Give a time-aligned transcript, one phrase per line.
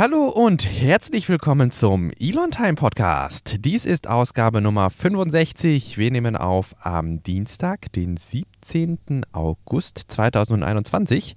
[0.00, 3.56] Hallo und herzlich willkommen zum Elon Time Podcast.
[3.58, 5.98] Dies ist Ausgabe Nummer 65.
[5.98, 9.26] Wir nehmen auf am Dienstag, den 17.
[9.32, 11.34] August 2021.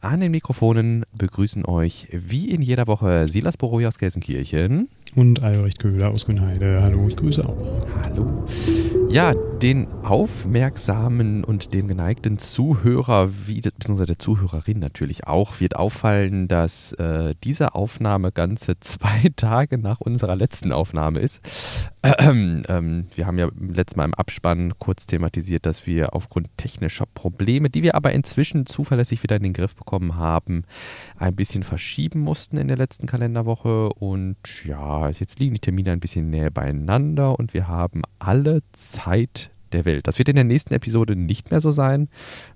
[0.00, 4.88] An den Mikrofonen begrüßen euch wie in jeder Woche Silas Boroi aus Gelsenkirchen.
[5.14, 6.80] Und Albrecht Köhler aus Grünheide.
[6.82, 7.86] Hallo, ich grüße auch.
[8.04, 8.46] Hallo.
[9.10, 9.32] Ja,
[9.62, 16.92] den aufmerksamen und dem geneigten Zuhörer, wie, beziehungsweise der Zuhörerin natürlich auch, wird auffallen, dass
[16.92, 21.40] äh, diese Aufnahme ganze zwei Tage nach unserer letzten Aufnahme ist.
[22.20, 27.06] Ähm, ähm, wir haben ja letztes Mal im Abspann kurz thematisiert, dass wir aufgrund technischer
[27.06, 30.64] Probleme, die wir aber inzwischen zuverlässig wieder in den Griff bekommen haben,
[31.16, 33.90] ein bisschen verschieben mussten in der letzten Kalenderwoche.
[33.90, 38.97] Und ja, jetzt liegen die Termine ein bisschen näher beieinander und wir haben alle Zeit
[39.72, 40.06] der Welt.
[40.06, 42.08] Das wird in der nächsten Episode nicht mehr so sein,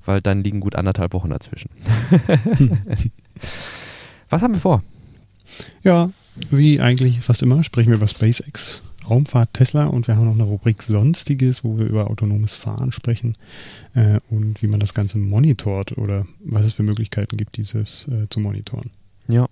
[0.05, 1.71] weil dann liegen gut anderthalb Wochen dazwischen.
[4.31, 4.83] Was haben wir vor?
[5.83, 6.11] Ja,
[6.51, 10.45] wie eigentlich fast immer sprechen wir über SpaceX, Raumfahrt, Tesla und wir haben noch eine
[10.45, 13.35] Rubrik Sonstiges, wo wir über autonomes Fahren sprechen
[13.95, 18.29] äh, und wie man das Ganze monitort oder was es für Möglichkeiten gibt, dieses äh,
[18.31, 18.91] zu monitoren.
[19.29, 19.47] Ja.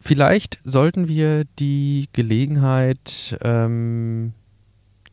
[0.00, 4.32] Vielleicht sollten wir die Gelegenheit ähm,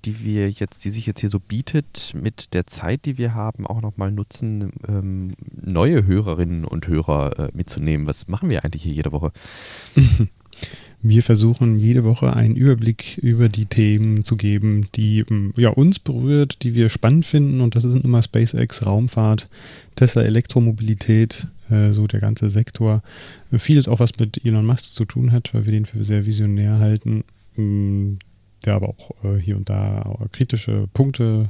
[0.05, 3.67] die wir jetzt, die sich jetzt hier so bietet, mit der Zeit, die wir haben,
[3.67, 8.07] auch nochmal nutzen, ähm, neue Hörerinnen und Hörer äh, mitzunehmen.
[8.07, 9.31] Was machen wir eigentlich hier jede Woche?
[11.01, 15.97] Wir versuchen jede Woche einen Überblick über die Themen zu geben, die ähm, ja, uns
[15.97, 17.61] berührt, die wir spannend finden.
[17.61, 19.47] Und das sind immer SpaceX, Raumfahrt,
[19.95, 23.01] Tesla, Elektromobilität, äh, so der ganze Sektor.
[23.57, 26.79] Vieles auch, was mit Elon Musk zu tun hat, weil wir den für sehr visionär
[26.79, 27.23] halten.
[28.65, 31.49] Der aber auch äh, hier und da kritische Punkte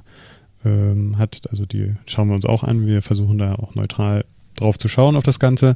[0.66, 1.42] ähm, hat.
[1.50, 2.86] Also die schauen wir uns auch an.
[2.86, 5.76] Wir versuchen da auch neutral drauf zu schauen auf das Ganze.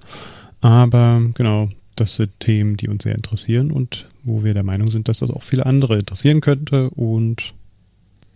[0.62, 5.08] Aber genau, das sind Themen, die uns sehr interessieren und wo wir der Meinung sind,
[5.08, 7.54] dass das auch viele andere interessieren könnte und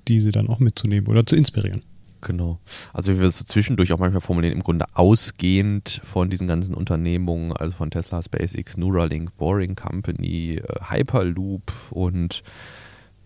[0.08, 1.82] diese dann auch mitzunehmen oder zu inspirieren.
[2.22, 2.60] Genau.
[2.94, 6.74] Also wie wir es so zwischendurch auch manchmal formulieren, im Grunde ausgehend von diesen ganzen
[6.74, 12.44] Unternehmungen, also von Tesla, SpaceX, Neuralink, Boring Company, äh, Hyperloop und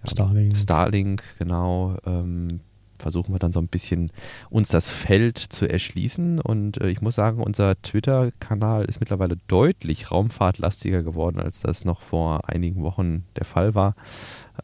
[0.05, 0.57] Starlink.
[0.57, 1.97] Starlink, genau.
[2.05, 2.61] Ähm,
[3.01, 4.09] versuchen wir dann so ein bisschen
[4.49, 6.39] uns das Feld zu erschließen.
[6.39, 12.01] Und äh, ich muss sagen, unser Twitter-Kanal ist mittlerweile deutlich raumfahrtlastiger geworden, als das noch
[12.01, 13.95] vor einigen Wochen der Fall war.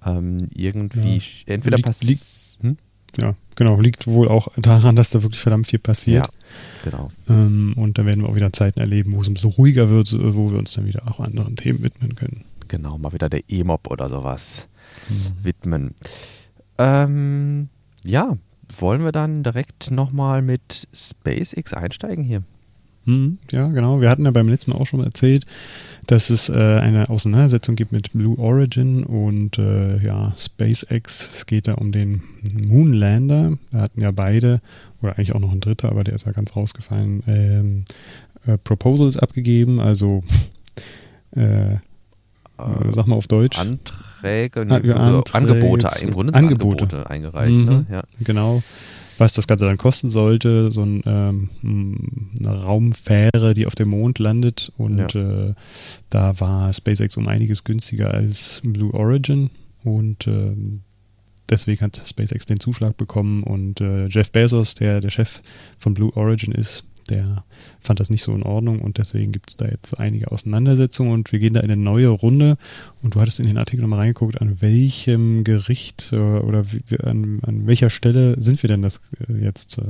[0.06, 1.24] Ähm, irgendwie, ja.
[1.48, 2.20] entweder passiert.
[2.62, 2.78] Hm?
[3.20, 3.80] Ja, genau.
[3.80, 6.28] Liegt wohl auch daran, dass da wirklich verdammt viel passiert.
[6.28, 7.10] Ja, genau.
[7.28, 10.14] Ähm, und da werden wir auch wieder Zeiten erleben, wo es ein bisschen ruhiger wird,
[10.14, 12.46] wo wir uns dann wieder auch anderen Themen widmen können.
[12.68, 14.68] Genau, mal wieder der E-Mob oder sowas
[15.10, 15.44] mhm.
[15.44, 15.96] widmen.
[16.78, 17.70] Ähm,
[18.04, 18.38] ja,
[18.80, 22.44] wollen wir dann direkt nochmal mit SpaceX einsteigen hier?
[23.06, 24.02] Mhm, ja, genau.
[24.02, 25.46] Wir hatten ja beim letzten Mal auch schon erzählt,
[26.08, 31.30] dass es äh, eine Auseinandersetzung gibt mit Blue Origin und äh, ja, SpaceX.
[31.34, 33.58] Es geht da um den Moonlander.
[33.72, 34.62] Da hatten ja beide,
[35.02, 37.86] oder eigentlich auch noch ein dritter, aber der ist ja ganz rausgefallen, ähm,
[38.46, 40.24] äh, Proposals abgegeben, also
[41.32, 41.80] äh, äh,
[42.92, 43.58] sag mal auf Deutsch.
[43.58, 46.84] Anträge Anträge, nee, also Anträge, Angebote, im Grunde Angebote.
[46.84, 47.56] Angebote eingereicht.
[47.56, 47.62] Ne?
[47.62, 47.86] Mhm, ne?
[47.92, 48.04] ja.
[48.22, 48.64] Genau.
[49.18, 51.50] Was das Ganze dann kosten sollte, so ein, ähm,
[52.40, 54.72] eine Raumfähre, die auf dem Mond landet.
[54.78, 55.48] Und ja.
[55.48, 55.54] äh,
[56.12, 59.50] da war SpaceX um einiges günstiger als Blue Origin.
[59.84, 60.54] Und äh,
[61.50, 63.42] deswegen hat SpaceX den Zuschlag bekommen.
[63.42, 65.42] Und äh, Jeff Bezos, der der Chef
[65.80, 67.44] von Blue Origin ist, der
[67.80, 71.32] fand das nicht so in Ordnung und deswegen gibt es da jetzt einige Auseinandersetzungen und
[71.32, 72.58] wir gehen da in eine neue Runde.
[73.02, 77.40] Und du hattest in den Artikel nochmal reingeguckt, an welchem Gericht äh, oder wie, an,
[77.46, 79.78] an, welcher Stelle sind wir denn das äh, jetzt?
[79.78, 79.84] Äh,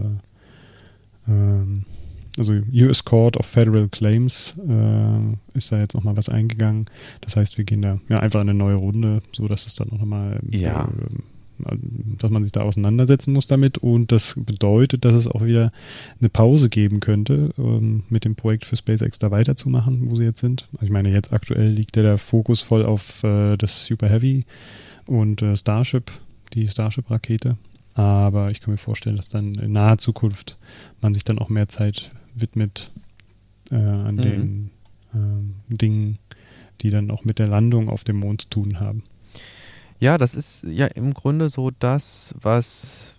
[1.27, 1.85] ähm,
[2.38, 6.85] also US Court of Federal Claims äh, ist da jetzt nochmal was eingegangen.
[7.22, 9.89] Das heißt, wir gehen da ja einfach in eine neue Runde, so dass es dann
[9.89, 10.83] nochmal ja.
[10.83, 10.88] äh,
[12.19, 15.72] dass man sich da auseinandersetzen muss damit und das bedeutet, dass es auch wieder
[16.19, 20.41] eine Pause geben könnte, ähm, mit dem Projekt für SpaceX da weiterzumachen, wo sie jetzt
[20.41, 20.68] sind.
[20.73, 24.45] Also ich meine, jetzt aktuell liegt ja der Fokus voll auf äh, das Super Heavy
[25.06, 26.12] und äh, Starship,
[26.54, 27.57] die Starship-Rakete.
[27.94, 30.57] Aber ich kann mir vorstellen, dass dann in naher Zukunft
[31.01, 32.92] man sich dann auch mehr Zeit widmet
[33.71, 34.21] äh, an mhm.
[34.21, 34.71] den
[35.15, 36.19] ähm, Dingen,
[36.81, 39.04] die dann auch mit der Landung auf dem Mond zu tun haben.
[39.99, 43.15] Ja, das ist ja im Grunde so das, was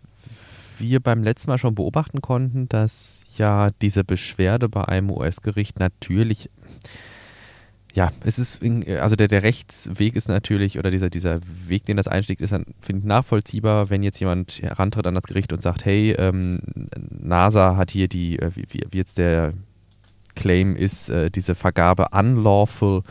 [0.79, 6.51] wir beim letzten Mal schon beobachten konnten, dass ja diese Beschwerde bei einem US-Gericht natürlich,
[7.95, 12.07] ja, es ist, also der, der Rechtsweg ist natürlich, oder dieser, dieser Weg, den das
[12.07, 15.85] einschlägt, ist dann, finde ich, nachvollziehbar, wenn jetzt jemand herantritt an das Gericht und sagt,
[15.85, 16.61] hey, ähm,
[17.11, 19.55] NASA hat hier die, äh, wie, wie jetzt der
[20.39, 23.03] Claim ist äh, diese Vergabe unlawful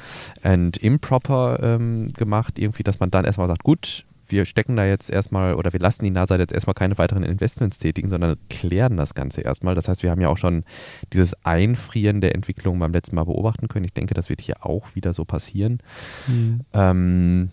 [0.43, 2.57] and improper ähm, gemacht.
[2.57, 6.05] Irgendwie, dass man dann erstmal sagt, gut, wir stecken da jetzt erstmal oder wir lassen
[6.05, 9.75] die NASA jetzt erstmal keine weiteren Investments tätigen, sondern klären das Ganze erstmal.
[9.75, 10.63] Das heißt, wir haben ja auch schon
[11.11, 13.85] dieses Einfrieren der Entwicklung beim letzten Mal beobachten können.
[13.85, 15.79] Ich denke, das wird hier auch wieder so passieren.
[16.27, 16.61] Mhm.
[16.73, 17.49] Ähm,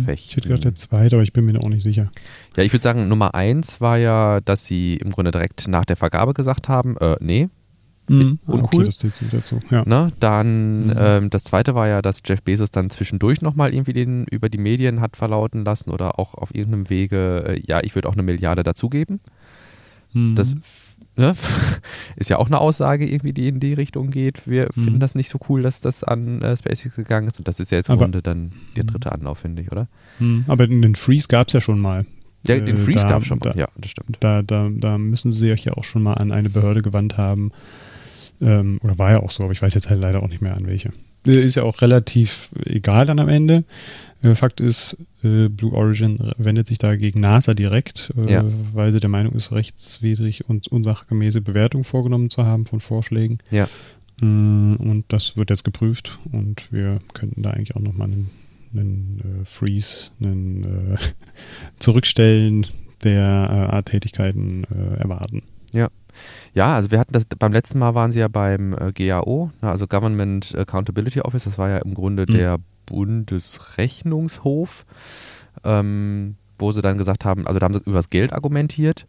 [0.08, 2.10] Ich hätte gedacht, der zweite, aber ich bin mir auch nicht sicher.
[2.56, 5.96] Ja, ich würde sagen, Nummer eins war ja, dass sie im Grunde direkt nach der
[5.96, 7.48] Vergabe gesagt haben, äh, nee,
[8.08, 8.38] Mhm.
[8.46, 8.80] Uncool.
[8.80, 9.60] Okay, das zählt dazu.
[9.70, 9.84] Ja.
[9.86, 10.12] Ne?
[10.18, 10.94] Dann mhm.
[10.96, 14.58] ähm, das zweite war ja, dass Jeff Bezos dann zwischendurch nochmal irgendwie den über die
[14.58, 18.22] Medien hat verlauten lassen oder auch auf irgendeinem Wege, äh, ja, ich würde auch eine
[18.22, 19.20] Milliarde dazugeben.
[20.12, 20.34] Mhm.
[20.34, 20.54] Das
[21.16, 21.34] ne?
[22.16, 24.46] ist ja auch eine Aussage irgendwie, die in die Richtung geht.
[24.46, 24.84] Wir mhm.
[24.84, 27.38] finden das nicht so cool, dass das an äh, SpaceX gegangen ist.
[27.38, 29.14] Und das ist ja jetzt im Grunde dann der dritte mhm.
[29.14, 29.88] Anlauf, finde ich, oder?
[30.18, 30.44] Mhm.
[30.48, 32.06] Aber den Freeze gab es ja schon mal.
[32.46, 34.16] Ja, den äh, Freeze gab es schon mal, da, ja, das stimmt.
[34.20, 37.52] Da, da, da müssen sie euch ja auch schon mal an eine Behörde gewandt haben.
[38.40, 40.56] Ähm, oder war ja auch so, aber ich weiß jetzt halt leider auch nicht mehr
[40.56, 40.90] an welche.
[41.26, 43.64] Äh, ist ja auch relativ egal dann am Ende.
[44.22, 48.44] Äh, Fakt ist, äh, Blue Origin wendet sich da gegen NASA direkt, ja.
[48.72, 53.38] weil sie der Meinung ist, rechtswidrig und unsachgemäße Bewertung vorgenommen zu haben von Vorschlägen.
[53.50, 53.68] Ja.
[54.20, 58.30] Mm, und das wird jetzt geprüft und wir könnten da eigentlich auch nochmal einen,
[58.74, 60.98] einen Freeze, einen
[61.78, 62.66] Zurückstellen
[63.02, 64.62] der Art Tätigkeiten
[64.96, 65.42] erwarten.
[65.74, 65.88] Ja.
[66.54, 69.70] Ja, also wir hatten das, beim letzten Mal waren sie ja beim äh, GAO, ne,
[69.70, 72.32] also Government Accountability Office, das war ja im Grunde mhm.
[72.32, 72.58] der
[72.92, 74.84] Bundesrechnungshof,
[75.64, 79.06] ähm, wo sie dann gesagt haben, also da haben sie über das Geld argumentiert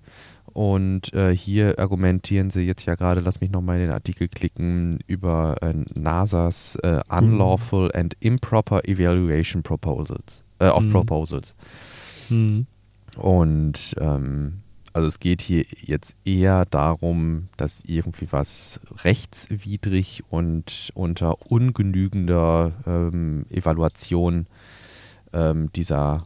[0.54, 5.00] und äh, hier argumentieren sie jetzt ja gerade, lass mich nochmal in den Artikel klicken,
[5.06, 8.00] über äh, NASA's äh, Unlawful mhm.
[8.00, 10.92] and Improper Evaluation Proposals, äh, of mhm.
[10.92, 11.54] Proposals.
[12.30, 12.68] Mhm.
[13.18, 14.63] Und ähm,
[14.94, 23.46] also es geht hier jetzt eher darum, dass irgendwie was rechtswidrig und unter ungenügender ähm,
[23.50, 24.46] Evaluation
[25.34, 26.20] ähm, dieser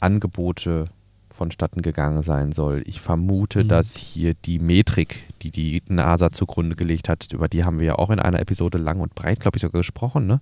[0.00, 0.86] Angebote
[1.34, 2.82] vonstatten gegangen sein soll.
[2.86, 3.68] Ich vermute, mhm.
[3.68, 7.94] dass hier die Metrik, die die NASA zugrunde gelegt hat, über die haben wir ja
[7.96, 10.40] auch in einer Episode lang und breit, glaube ich, sogar gesprochen, ne?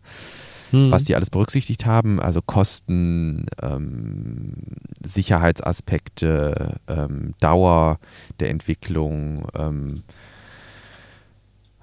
[0.73, 0.91] Mhm.
[0.91, 4.55] was die alles berücksichtigt haben, also Kosten, ähm,
[5.05, 7.99] Sicherheitsaspekte, ähm, Dauer
[8.41, 9.95] der Entwicklung, ähm,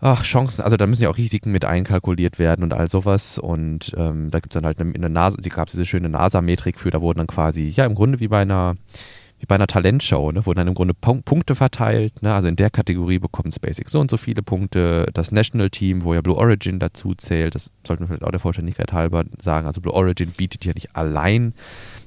[0.02, 3.38] ach, Chancen, also da müssen ja auch Risiken mit einkalkuliert werden und all sowas.
[3.38, 6.80] Und ähm, da gibt es dann halt eine, eine NASA, sie gab diese schöne NASA-Metrik
[6.80, 8.76] für, da wurden dann quasi, ja, im Grunde wie bei einer
[9.40, 12.22] wie bei einer Talentshow, ne, wurden dann im Grunde Punkte verteilt.
[12.22, 15.10] Ne, also in der Kategorie bekommt SpaceX so und so viele Punkte.
[15.14, 18.40] Das National Team, wo ja Blue Origin dazu zählt, das sollten wir vielleicht auch der
[18.40, 19.66] Vollständigkeit halber sagen.
[19.66, 21.54] Also Blue Origin bietet ja nicht allein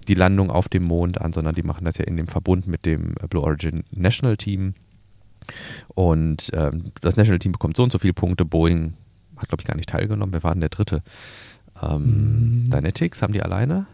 [0.09, 2.85] die Landung auf dem Mond an, sondern die machen das ja in dem Verbund mit
[2.85, 4.75] dem Blue Origin National Team.
[5.89, 8.45] Und ähm, das National Team bekommt so und so viele Punkte.
[8.45, 8.95] Boeing
[9.37, 10.33] hat, glaube ich, gar nicht teilgenommen.
[10.33, 11.03] Wer war denn der dritte?
[11.83, 12.71] Ähm, mhm.
[12.71, 13.87] Dynetics, haben die alleine?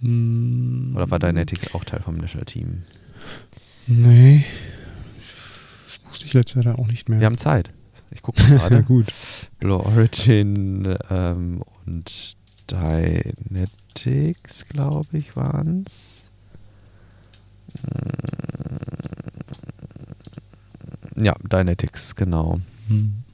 [0.00, 0.92] Hm.
[0.94, 2.82] Oder war Dynetics auch Teil vom National Team?
[3.86, 4.44] Nee.
[5.86, 7.20] Das wusste ich letztes Jahr auch nicht mehr.
[7.20, 7.70] Wir haben Zeit.
[8.10, 8.82] Ich gucke mal gerade.
[8.86, 9.06] Gut.
[9.58, 12.36] Blue Origin ähm, und
[12.70, 16.30] Dynetics, glaube ich, waren es.
[17.80, 18.16] Hm.
[21.18, 22.60] Ja, Dynetics, genau.
[22.88, 23.24] Hm.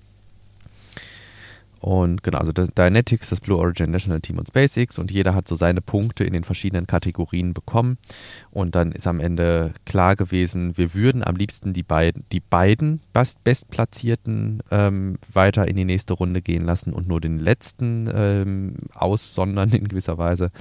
[1.83, 5.49] Und genau, also das Dynetics, das Blue Origin National Team und SpaceX und jeder hat
[5.49, 7.99] so seine Punkte in den verschiedenen Kategorien bekommen.
[8.53, 13.01] Und dann ist am Ende klar gewesen, wir würden am liebsten die beiden, die beiden
[13.12, 18.77] best Bestplatzierten ähm, weiter in die nächste Runde gehen lassen und nur den letzten ähm,
[18.95, 20.53] aussondern in gewisser Weise.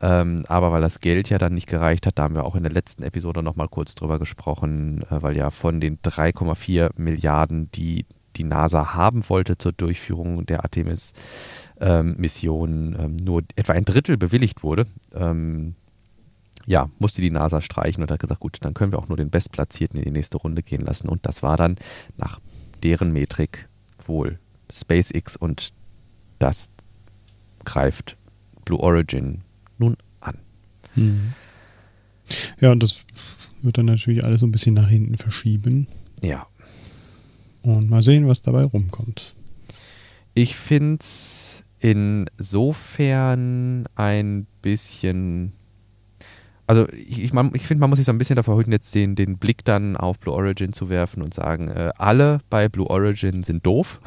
[0.00, 2.62] Ähm, aber weil das Geld ja dann nicht gereicht hat, da haben wir auch in
[2.62, 8.06] der letzten Episode nochmal kurz drüber gesprochen, äh, weil ja von den 3,4 Milliarden, die
[8.36, 14.62] die NASA haben wollte zur Durchführung der Artemis-Mission, ähm, ähm, nur etwa ein Drittel bewilligt
[14.62, 15.74] wurde, ähm,
[16.66, 19.30] ja, musste die NASA streichen und hat gesagt, gut, dann können wir auch nur den
[19.30, 21.08] Bestplatzierten in die nächste Runde gehen lassen.
[21.08, 21.76] Und das war dann
[22.16, 22.40] nach
[22.82, 23.68] deren Metrik
[24.06, 24.38] wohl
[24.70, 25.72] SpaceX und
[26.38, 26.70] das
[27.64, 28.16] greift
[28.64, 29.42] Blue Origin
[29.78, 30.38] nun an.
[30.94, 31.32] Hm.
[32.60, 33.04] Ja, und das
[33.62, 35.86] wird dann natürlich alles so ein bisschen nach hinten verschieben.
[36.22, 36.46] Ja
[37.62, 39.34] Und mal sehen, was dabei rumkommt.
[40.34, 43.08] Ich finde es insofern
[43.96, 45.52] ein bisschen.
[46.66, 49.16] Also ich, ich, ich finde, man muss sich so ein bisschen davor hüten, jetzt den,
[49.16, 53.42] den Blick dann auf Blue Origin zu werfen und sagen, äh, alle bei Blue Origin
[53.42, 53.98] sind doof.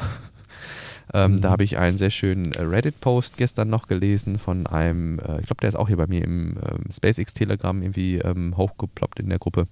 [1.13, 1.41] ähm, mhm.
[1.41, 5.47] Da habe ich einen sehr schönen äh, Reddit-Post gestern noch gelesen von einem, äh, ich
[5.47, 9.39] glaube, der ist auch hier bei mir im ähm, SpaceX-Telegram irgendwie ähm, hochgeploppt in der
[9.39, 9.67] Gruppe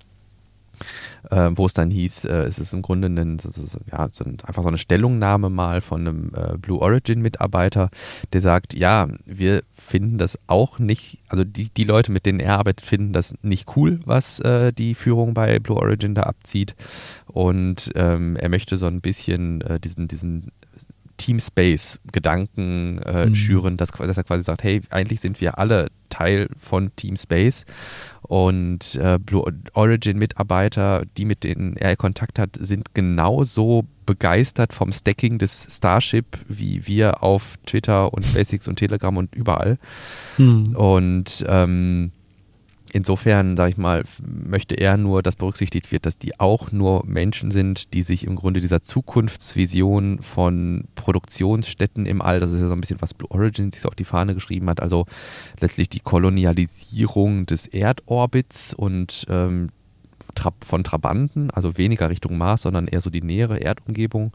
[1.30, 4.24] äh, wo es dann hieß, äh, es ist im Grunde ein, so, so, ja, so
[4.24, 7.90] ein, einfach so eine Stellungnahme mal von einem äh, Blue Origin Mitarbeiter,
[8.34, 12.60] der sagt, ja, wir finden das auch nicht, also die, die Leute, mit denen er
[12.60, 16.76] arbeitet, finden das nicht cool, was äh, die Führung bei Blue Origin da abzieht.
[17.28, 20.52] Und ähm, er möchte so ein bisschen äh, diesen, diesen
[21.24, 23.36] Team Space Gedanken äh, mhm.
[23.36, 27.66] schüren, dass, dass, er quasi sagt, hey, eigentlich sind wir alle Teil von Team Space
[28.24, 34.92] und äh, Blue Origin Mitarbeiter, die mit denen er Kontakt hat, sind genauso begeistert vom
[34.92, 39.78] Stacking des Starship wie wir auf Twitter und SpaceX und Telegram und überall.
[40.38, 40.76] Mhm.
[40.76, 42.12] Und ähm,
[42.94, 47.52] insofern, sage ich mal, möchte er nur, dass berücksichtigt wird, dass die auch nur Menschen
[47.52, 52.74] sind, die sich im Grunde dieser Zukunftsvision von Produktionsstätten im All, das ist ja so
[52.76, 55.06] ein bisschen was Blue Origin sich so auf die Fahne geschrieben hat, also
[55.60, 59.70] letztlich die Kolonialisierung des Erdorbits und ähm,
[60.64, 64.32] von Trabanten, also weniger Richtung Mars, sondern eher so die nähere Erdumgebung.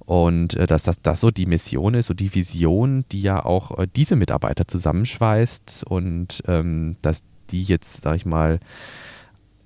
[0.00, 3.78] Und äh, dass das, das so die Mission ist, so die Vision, die ja auch
[3.78, 8.60] äh, diese Mitarbeiter zusammenschweißt und ähm, dass die jetzt, sag ich mal,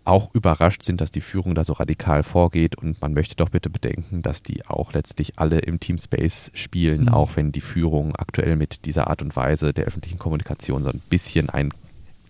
[0.09, 3.69] auch überrascht sind, dass die Führung da so radikal vorgeht und man möchte doch bitte
[3.69, 7.09] bedenken, dass die auch letztlich alle im Team Space spielen, mhm.
[7.09, 11.03] auch wenn die Führung aktuell mit dieser Art und Weise der öffentlichen Kommunikation so ein
[11.11, 11.73] bisschen einen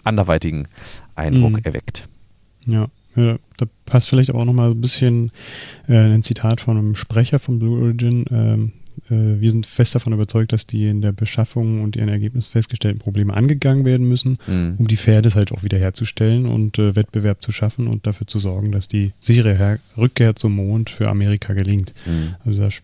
[0.05, 0.67] anderweitigen
[1.15, 1.61] Eindruck mhm.
[1.63, 2.09] erweckt.
[2.67, 2.89] Ja.
[3.15, 5.31] ja, da passt vielleicht auch nochmal ein bisschen
[5.87, 8.73] äh, ein Zitat von einem Sprecher von Blue Origin, ähm,
[9.11, 12.99] äh, wir sind fest davon überzeugt, dass die in der Beschaffung und ihren Ergebnissen festgestellten
[12.99, 14.77] Probleme angegangen werden müssen, mhm.
[14.79, 18.73] um die Fairness halt auch wiederherzustellen und äh, Wettbewerb zu schaffen und dafür zu sorgen,
[18.73, 21.93] dass die sichere Her Rückkehr zum Mond für Amerika gelingt.
[22.07, 22.35] Mhm.
[22.45, 22.83] Also da sch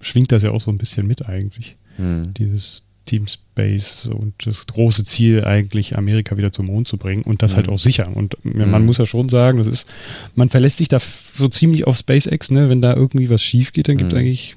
[0.00, 1.76] schwingt das ja auch so ein bisschen mit eigentlich.
[1.98, 2.34] Mhm.
[2.34, 7.42] Dieses Team Space und das große Ziel eigentlich Amerika wieder zum Mond zu bringen und
[7.42, 7.74] das halt mhm.
[7.74, 8.08] auch sicher.
[8.14, 8.86] Und man mhm.
[8.86, 9.86] muss ja schon sagen, das ist,
[10.34, 12.68] man verlässt sich da so ziemlich auf SpaceX, ne?
[12.68, 14.20] Wenn da irgendwie was schief geht, dann gibt es mhm.
[14.20, 14.56] eigentlich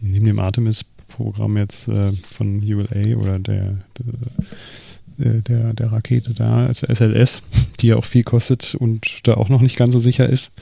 [0.00, 6.66] neben dem Artemis-Programm jetzt äh, von ULA oder der, der, äh, der, der Rakete da,
[6.66, 7.42] also SLS,
[7.80, 10.52] die ja auch viel kostet und da auch noch nicht ganz so sicher ist,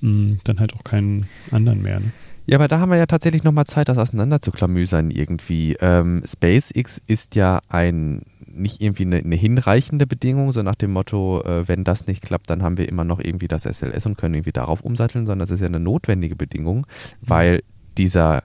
[0.00, 2.00] mh, mm, dann halt auch keinen anderen mehr.
[2.00, 2.12] Ne?
[2.46, 5.76] Ja, aber da haben wir ja tatsächlich nochmal Zeit, das auseinanderzuklamüsern irgendwie.
[5.82, 11.42] Ähm, SpaceX ist ja ein nicht irgendwie eine, eine, hinreichende Bedingung, so nach dem Motto,
[11.42, 14.34] äh, wenn das nicht klappt, dann haben wir immer noch irgendwie das SLS und können
[14.34, 16.84] irgendwie darauf umsatteln, sondern das ist ja eine notwendige Bedingung, mhm.
[17.20, 17.62] weil
[17.98, 18.42] dieser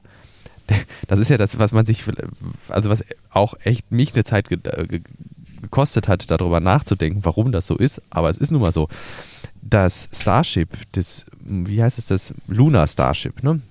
[1.07, 2.03] das ist ja das, was man sich,
[2.69, 4.99] also was auch echt mich eine Zeit äh,
[5.61, 8.01] gekostet hat, darüber nachzudenken, warum das so ist.
[8.09, 8.87] Aber es ist nun mal so.
[9.61, 12.33] Das Starship, das, wie heißt es das?
[12.47, 13.61] Lunar Starship, ne?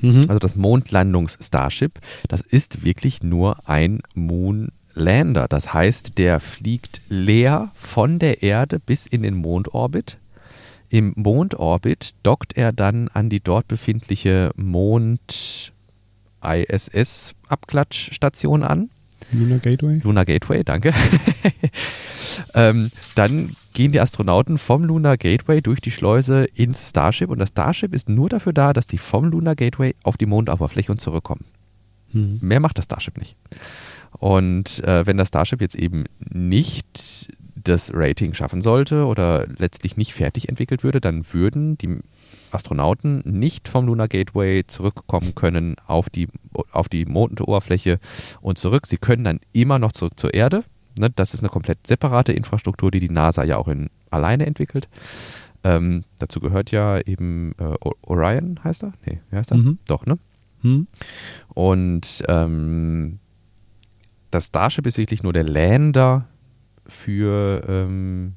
[0.00, 0.24] Mhm.
[0.28, 5.48] Also das Mondlandungs-Starship, das ist wirklich nur ein Moonlander.
[5.48, 10.18] Das heißt, der fliegt leer von der Erde bis in den Mondorbit.
[10.90, 15.72] Im Mondorbit dockt er dann an die dort befindliche Mond
[16.42, 18.90] ISS-Abklatschstation an.
[19.32, 20.00] Lunar Gateway.
[20.02, 20.94] Lunar Gateway, danke.
[22.54, 27.50] ähm, dann gehen die Astronauten vom Lunar Gateway durch die Schleuse ins Starship und das
[27.50, 31.44] Starship ist nur dafür da, dass die vom Lunar Gateway auf die Mondoberfläche und zurückkommen.
[32.12, 32.38] Hm.
[32.40, 33.36] Mehr macht das Starship nicht.
[34.12, 40.14] Und äh, wenn das Starship jetzt eben nicht das Rating schaffen sollte oder letztlich nicht
[40.14, 41.98] fertig entwickelt würde, dann würden die
[42.52, 46.28] Astronauten nicht vom Lunar Gateway zurückkommen können auf die,
[46.72, 47.98] auf die Mondoberfläche
[48.40, 48.86] und zurück.
[48.86, 50.64] Sie können dann immer noch zurück zur Erde.
[50.98, 54.88] Ne, das ist eine komplett separate Infrastruktur, die die NASA ja auch in, alleine entwickelt.
[55.64, 58.92] Ähm, dazu gehört ja eben äh, Orion, heißt er?
[59.04, 59.58] Nee, wie heißt er?
[59.58, 59.78] Mhm.
[59.86, 60.18] Doch, ne?
[60.62, 60.86] Mhm.
[61.48, 63.18] Und ähm,
[64.30, 66.26] das Starship ist wirklich nur der Lander
[66.86, 68.34] für ähm,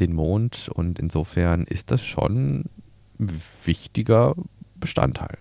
[0.00, 2.64] den Mond und insofern ist das schon
[3.18, 4.34] wichtiger
[4.76, 5.38] Bestandteil.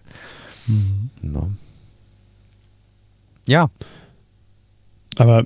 [0.68, 1.10] Mhm.
[1.22, 1.42] No.
[1.42, 1.51] Ne?
[3.46, 3.70] Ja.
[5.18, 5.46] Aber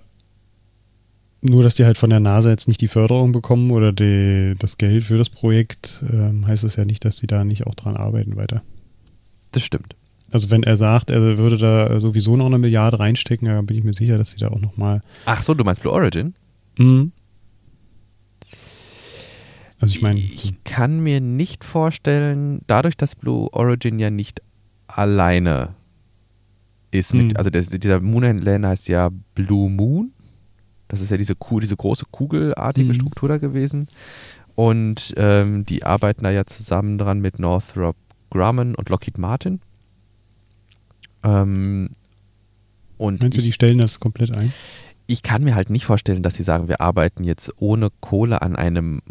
[1.42, 4.78] nur, dass die halt von der NASA jetzt nicht die Förderung bekommen oder die, das
[4.78, 7.98] Geld für das Projekt, ähm, heißt es ja nicht, dass sie da nicht auch dran
[7.98, 8.64] arbeiten weiter.
[9.52, 9.96] Das stimmt.
[10.32, 13.84] Also wenn er sagt, er würde da sowieso noch eine Milliarde reinstecken, dann bin ich
[13.84, 15.02] mir sicher, dass sie da auch nochmal.
[15.26, 16.34] Ach so, du meinst Blue Origin?
[16.78, 17.12] Mhm.
[19.80, 20.20] Also ich meine.
[20.20, 24.42] Ich kann mir nicht vorstellen, dadurch, dass Blue Origin ja nicht
[24.88, 25.76] alleine
[26.92, 27.14] ist.
[27.14, 27.38] Mit, Hm.
[27.38, 30.12] Also der, dieser Moonlander heißt ja Blue Moon.
[30.88, 32.94] Das ist ja diese, Ku- diese große kugelartige Mhm.
[32.94, 33.88] Struktur da gewesen.
[34.56, 37.96] Und ähm, die arbeiten da ja zusammen dran mit Northrop
[38.32, 39.60] Grumman und Lockheed Martin.
[41.24, 41.90] Ähm,
[42.98, 44.54] und Meinst du, ich, die stellen das komplett ein?
[45.08, 48.56] Ich kann mir halt nicht vorstellen, dass sie sagen, wir arbeiten jetzt ohne Kohle an
[48.56, 49.02] einem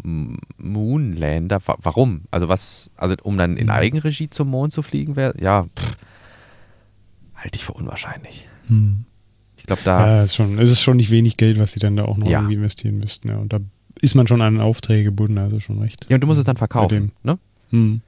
[0.57, 1.59] Moonlander.
[1.65, 2.21] Wa- Warum?
[2.31, 3.71] Also was, also um dann in Mhm.
[3.71, 5.97] Eigenregie zum Mond zu fliegen wäre, ja, pff,
[7.35, 8.47] halte ich für unwahrscheinlich.
[9.57, 11.95] Ich glaube, da, Ja, ist schon, es ist schon nicht wenig Geld, was sie dann
[11.95, 12.39] da auch noch Ja.
[12.39, 13.29] irgendwie investieren müssten.
[13.29, 13.37] Ja.
[13.37, 13.59] Und da
[14.01, 16.05] ist man schon an Aufträge gebunden, also schon recht.
[16.09, 17.39] ja, und du musst es dann verkaufen, ne?
[17.71, 18.01] Hm.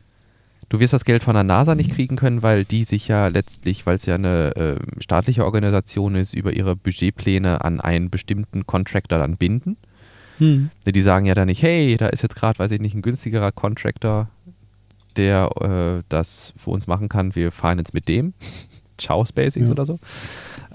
[0.69, 3.85] Du wirst das Geld von der NASA nicht kriegen können, weil die sich ja letztlich,
[3.85, 9.17] weil es ja eine äh, staatliche Organisation ist, über ihre Budgetpläne an einen bestimmten Contractor
[9.17, 9.77] dann binden.
[10.37, 10.69] Hm.
[10.85, 13.51] Die sagen ja dann nicht, hey, da ist jetzt gerade, weiß ich nicht, ein günstigerer
[13.51, 14.29] Contractor,
[15.17, 18.33] der äh, das für uns machen kann, wir fahren jetzt mit dem.
[18.97, 19.71] Ciao SpaceX Ja.
[19.71, 19.97] oder so.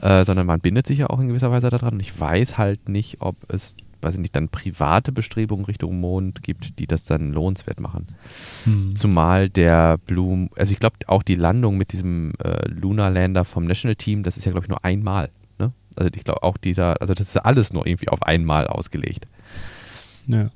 [0.00, 1.94] Äh, sondern man bindet sich ja auch in gewisser Weise daran.
[1.94, 6.42] Und ich weiß halt nicht, ob es, weiß ich nicht, dann private Bestrebungen Richtung Mond
[6.42, 8.06] gibt, die das dann lohnenswert machen.
[8.64, 8.94] Hm.
[8.94, 13.64] Zumal der Bloom, also ich glaube auch die Landung mit diesem äh, Lunar Lander vom
[13.64, 15.30] National Team, das ist ja glaube ich nur einmal.
[15.58, 15.72] Ne?
[15.96, 19.26] Also ich glaube auch dieser, also das ist alles nur irgendwie auf einmal ausgelegt.
[20.26, 20.50] Ja.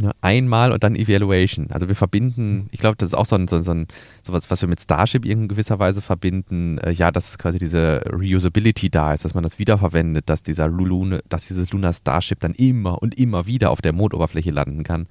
[0.00, 0.10] Ne?
[0.22, 1.70] Einmal und dann Evaluation.
[1.70, 3.86] Also wir verbinden, ich glaube, das ist auch so ein, so, so ein
[4.22, 8.88] sowas, was wir mit Starship in gewisser Weise verbinden, äh, ja, dass quasi diese Reusability
[8.88, 13.02] da ist, dass man das wiederverwendet, dass dieser Lulune, dass dieses Lunar Starship dann immer
[13.02, 15.06] und immer wieder auf der Mondoberfläche landen kann.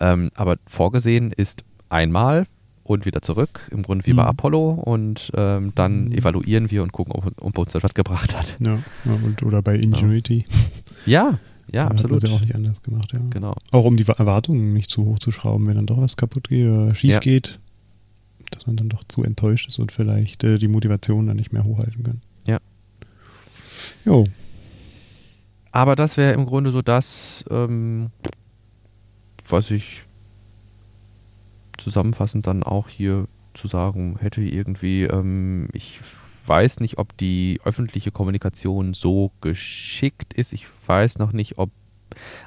[0.00, 2.46] Ähm, aber vorgesehen ist einmal
[2.84, 4.28] und wieder zurück, im Grunde wie bei Mhm.
[4.28, 6.12] Apollo und ähm, dann Mhm.
[6.12, 8.56] evaluieren wir und gucken, ob, ob uns das was gebracht hat.
[8.60, 8.78] Ja.
[9.04, 10.44] und, oder bei Ingenuity.
[11.04, 11.38] Ja,
[11.72, 12.22] ja, da absolut.
[12.22, 13.20] Ja auch nicht anders gemacht, ja.
[13.30, 13.54] Genau.
[13.72, 16.66] Auch um die Erwartungen nicht zu hoch zu schrauben, wenn dann doch was kaputt geht
[16.68, 17.18] oder schief Ja.
[17.20, 17.58] geht,
[18.50, 21.64] dass man dann doch zu enttäuscht ist und vielleicht äh, die Motivation dann nicht mehr
[21.64, 22.20] hochhalten kann.
[22.46, 22.58] Ja.
[24.04, 24.26] Jo.
[25.72, 28.10] Aber das wäre im Grunde so das, ähm,
[29.48, 30.02] was ich
[31.76, 35.02] zusammenfassend dann auch hier zu sagen hätte irgendwie.
[35.02, 36.00] Ähm, ich
[36.46, 40.52] weiß nicht, ob die öffentliche Kommunikation so geschickt ist.
[40.52, 41.70] Ich weiß noch nicht, ob.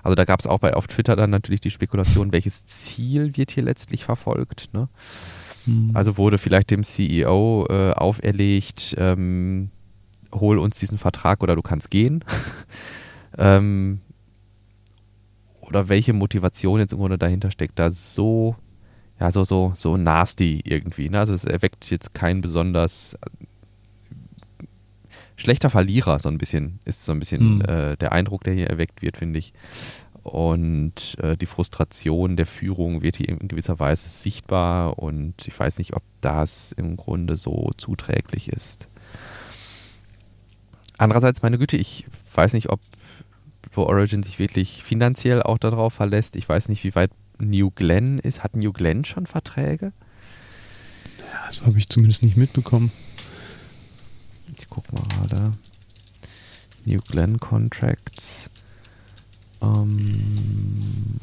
[0.03, 3.51] Also da gab es auch bei auf Twitter dann natürlich die Spekulation, welches Ziel wird
[3.51, 4.69] hier letztlich verfolgt.
[4.73, 4.89] Ne?
[5.65, 5.91] Hm.
[5.93, 9.69] Also wurde vielleicht dem CEO äh, auferlegt, ähm,
[10.33, 12.23] hol uns diesen Vertrag oder du kannst gehen.
[13.37, 14.01] ähm,
[15.69, 18.55] oder welche Motivation jetzt im Grunde dahinter steckt, da so,
[19.19, 21.09] ja, so, so, so nasty irgendwie.
[21.09, 21.19] Ne?
[21.19, 23.17] Also es erweckt jetzt kein besonders
[25.39, 27.61] schlechter Verlierer, so ein bisschen, ist so ein bisschen Hm.
[27.61, 29.53] äh, der Eindruck, der hier erweckt wird, finde ich.
[30.23, 35.77] Und äh, die Frustration der Führung wird hier in gewisser Weise sichtbar und ich weiß
[35.79, 38.87] nicht, ob das im Grunde so zuträglich ist.
[40.97, 42.81] Andererseits, meine Güte, ich weiß nicht, ob
[43.71, 46.35] Blue Origin sich wirklich finanziell auch darauf verlässt.
[46.35, 48.43] Ich weiß nicht, wie weit New Glenn ist.
[48.43, 49.93] Hat New Glenn schon Verträge?
[51.19, 52.91] Ja, das habe ich zumindest nicht mitbekommen.
[54.69, 55.51] Ich guck mal gerade.
[56.85, 58.51] New Glenn Contracts.
[59.61, 61.19] Ähm,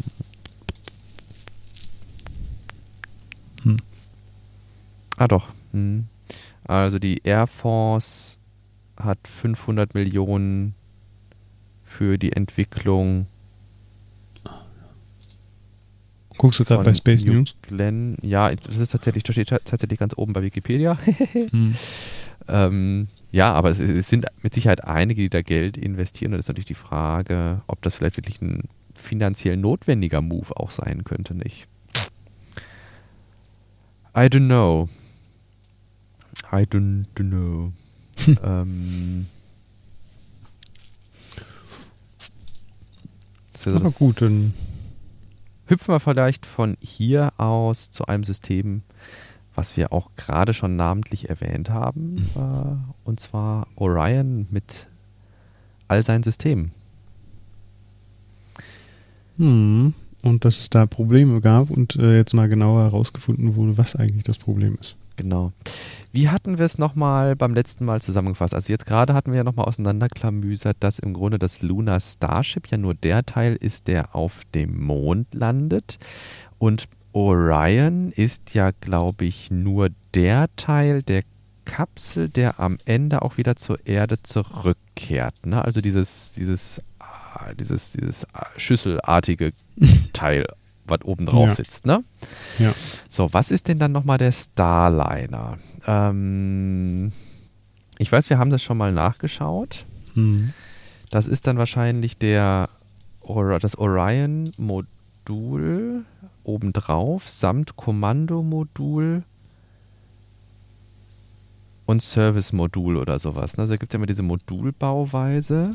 [3.63, 3.77] Hm.
[5.17, 5.49] Ah doch.
[5.73, 6.07] Hm.
[6.65, 8.39] Also die Air Force
[8.97, 10.75] hat 500 Millionen
[11.85, 13.27] für die Entwicklung
[16.39, 17.55] Guckst du gerade bei Space New News?
[17.63, 18.19] Glenn.
[18.21, 20.99] Ja, das ist tatsächlich, das steht tatsächlich ganz oben bei Wikipedia.
[21.33, 21.75] Hm.
[22.49, 26.33] Ähm, ja, aber es, es sind mit Sicherheit einige, die da Geld investieren.
[26.33, 30.71] Und das ist natürlich die Frage, ob das vielleicht wirklich ein finanziell notwendiger Move auch
[30.71, 31.67] sein könnte, nicht?
[34.17, 34.89] I don't know.
[36.53, 37.73] I don't, know.
[38.43, 39.27] ähm,
[43.55, 44.55] so, Aber gut, dann
[45.67, 48.83] hüpfen wir vielleicht von hier aus zu einem System,
[49.57, 54.87] was wir auch gerade schon namentlich erwähnt haben, äh, und zwar Orion mit
[55.89, 56.73] all seinen Systemen.
[59.39, 59.95] Hm.
[60.23, 64.25] Und dass es da Probleme gab und äh, jetzt mal genauer herausgefunden wurde, was eigentlich
[64.25, 64.97] das Problem ist.
[65.17, 65.53] Genau.
[66.13, 68.55] Wie hatten wir es nochmal beim letzten Mal zusammengefasst?
[68.55, 72.77] Also jetzt gerade hatten wir ja nochmal auseinanderklamüsert, dass im Grunde das Lunar Starship ja
[72.77, 75.99] nur der Teil ist, der auf dem Mond landet.
[76.59, 81.23] Und Orion ist ja, glaube ich, nur der Teil der
[81.65, 85.47] Kapsel, der am Ende auch wieder zur Erde zurückkehrt.
[85.47, 85.65] Ne?
[85.65, 89.53] Also dieses, dieses, ah, dieses, dieses ah, schüsselartige
[90.13, 90.45] Teil
[90.85, 91.55] was oben drauf Ja.
[91.55, 92.05] sitzt, ne?
[92.59, 92.75] Ja.
[93.09, 95.57] So, was ist denn dann nochmal der Starliner?
[95.87, 97.13] Ähm,
[97.97, 99.87] ich weiß, wir haben das schon mal nachgeschaut.
[100.15, 100.53] Mhm.
[101.11, 102.69] Das ist dann wahrscheinlich der
[103.61, 106.05] das Orion-Modul
[106.47, 109.23] obendrauf samt Kommandomodul
[111.87, 113.57] und Service-Modul oder sowas.
[113.57, 113.63] Ne?
[113.63, 115.71] Also da gibt es ja immer diese Modulbauweise.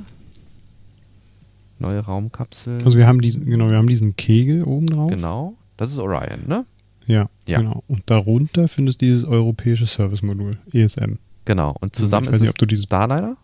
[1.80, 2.80] Neue Raumkapsel.
[2.86, 5.10] Also wir haben diesen, genau, wir haben diesen Kegel oben drauf.
[5.10, 5.56] genau.
[5.78, 6.66] Das ist Orion, ne?
[7.06, 7.58] Ja, Ja.
[7.60, 7.84] genau.
[7.88, 11.16] Und darunter findest du dieses europäische Service-Modul, ESM.
[11.46, 11.76] Genau.
[11.80, 13.36] Und zusammen ich weiß ist nicht, ob du dieses, Starliner?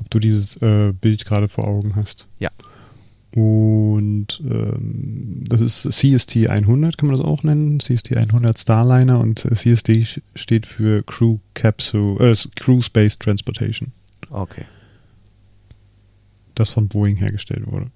[0.00, 2.26] ob du dieses äh, Bild gerade vor Augen hast.
[2.38, 2.48] Ja.
[3.36, 7.80] Und ähm, das ist CST 100, kann man das auch nennen.
[7.80, 13.92] CST 100 Starliner und äh, CST steht für Crew Capsule, äh, Crew Space Transportation,
[14.30, 14.64] Okay.
[16.54, 17.90] das von Boeing hergestellt wurde.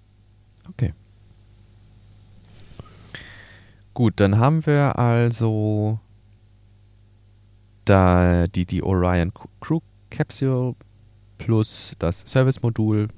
[0.69, 0.93] Okay.
[3.95, 6.01] Gut, dann haben wir also
[7.87, 10.75] da die, die Orion Crew Capsule
[11.39, 13.09] plus das Service-Modul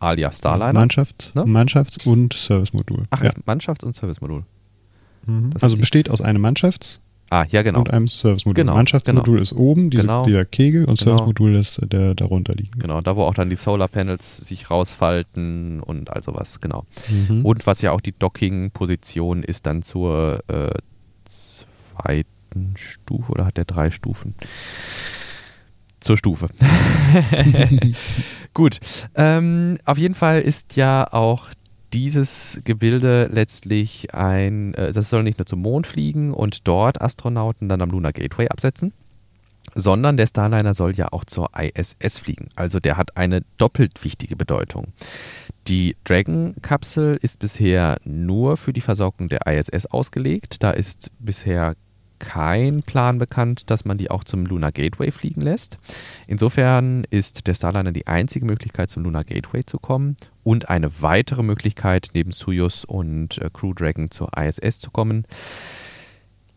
[0.00, 0.72] alias Starliner.
[0.72, 1.42] Mannschaft, Ne?
[1.44, 3.02] Mannschafts- und Service-Modul.
[3.10, 3.30] Ach, ja.
[3.30, 4.44] das Mannschafts- und Service-Modul.
[5.26, 5.52] Mhm.
[5.60, 7.80] Also besteht aus einem Mannschafts- Ah, ja, genau.
[7.80, 8.54] und einem Service-Modul.
[8.54, 10.22] Genau, Mannschaftsmodul ist oben, diese, Genau.
[10.22, 11.10] dieser Kegel, und Genau.
[11.18, 12.78] Service-Modul ist der darunter liegende.
[12.78, 16.86] Genau, da wo auch dann die Solar-Panels sich rausfalten und all sowas, genau.
[17.08, 17.44] Mhm.
[17.44, 20.70] Und was ja auch die Docking-Position ist dann zur äh,
[21.24, 24.34] zweiten Stufe oder hat der drei Stufen?
[26.08, 26.48] Zur Stufe.
[28.54, 28.80] Gut.
[29.14, 31.50] Ähm, auf jeden Fall ist ja auch
[31.92, 37.68] dieses Gebilde letztlich ein, äh, das soll nicht nur zum Mond fliegen und dort Astronauten
[37.68, 38.94] dann am Lunar Gateway absetzen,
[39.74, 42.48] sondern der Starliner soll ja auch zur ISS fliegen.
[42.56, 44.86] Also der hat eine doppelt wichtige Bedeutung.
[45.66, 50.62] Die Dragon-Kapsel ist bisher nur für die Versorgung der ISS ausgelegt.
[50.62, 51.74] Da ist bisher
[52.18, 55.78] kein Plan bekannt, dass man die auch zum Lunar Gateway fliegen lässt.
[56.26, 61.42] Insofern ist der Starliner die einzige Möglichkeit, zum Lunar Gateway zu kommen und eine weitere
[61.42, 65.24] Möglichkeit, neben Soyuz und äh, Crew Dragon zur ISS zu kommen.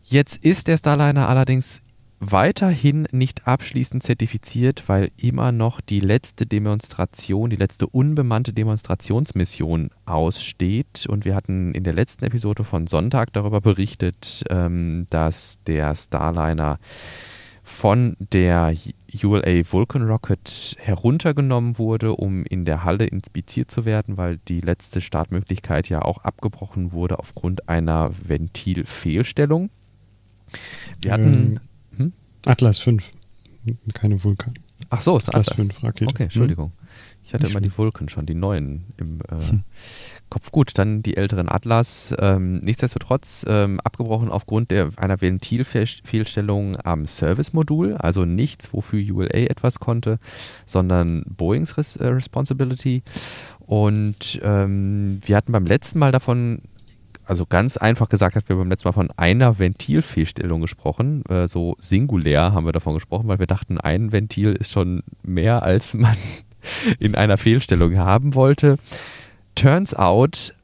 [0.04, 1.80] Jetzt ist der Starliner allerdings
[2.24, 11.06] weiterhin nicht abschließend zertifiziert, weil immer noch die letzte Demonstration, die letzte unbemannte Demonstrationsmission aussteht.
[11.08, 16.78] Und wir hatten in der letzten Episode von Sonntag darüber berichtet, ähm, dass der Starliner
[17.64, 18.72] von der
[19.22, 25.00] ULA Vulcan Rocket heruntergenommen wurde, um in der Halle inspiziert zu werden, weil die letzte
[25.00, 29.70] Startmöglichkeit ja auch abgebrochen wurde aufgrund einer Ventilfehlstellung.
[31.00, 31.60] Wir hatten.
[32.44, 32.52] Hm?
[32.52, 33.10] Atlas 5.
[33.94, 34.54] Keine Vulkan.
[34.90, 35.66] Ach so, ist eine Atlas, Atlas.
[35.66, 36.10] 5 Rakete.
[36.10, 36.72] Okay, Entschuldigung.
[37.24, 39.60] Ich hatte Nicht immer die Vulcan schon, die neuen im äh,
[40.28, 40.50] Kopf.
[40.50, 42.14] Gut, dann die älteren Atlas.
[42.18, 47.96] Ähm, nichtsdestotrotz ähm, abgebrochen aufgrund der, einer Ventilfehlstellung am Service-Modul.
[47.96, 50.18] Also nichts, wofür ULA etwas konnte,
[50.66, 53.02] sondern Boeings Res äh, Responsibility.
[53.60, 56.62] Und ähm, wir hatten beim letzten Mal davon
[57.24, 61.24] also ganz einfach gesagt, hat wir beim letzten Mal von einer Ventilfehlstellung gesprochen.
[61.28, 65.62] Äh, so singulär haben wir davon gesprochen, weil wir dachten, ein Ventil ist schon mehr,
[65.62, 66.16] als man
[66.98, 68.78] in einer Fehlstellung haben wollte.
[69.54, 70.54] Turns out,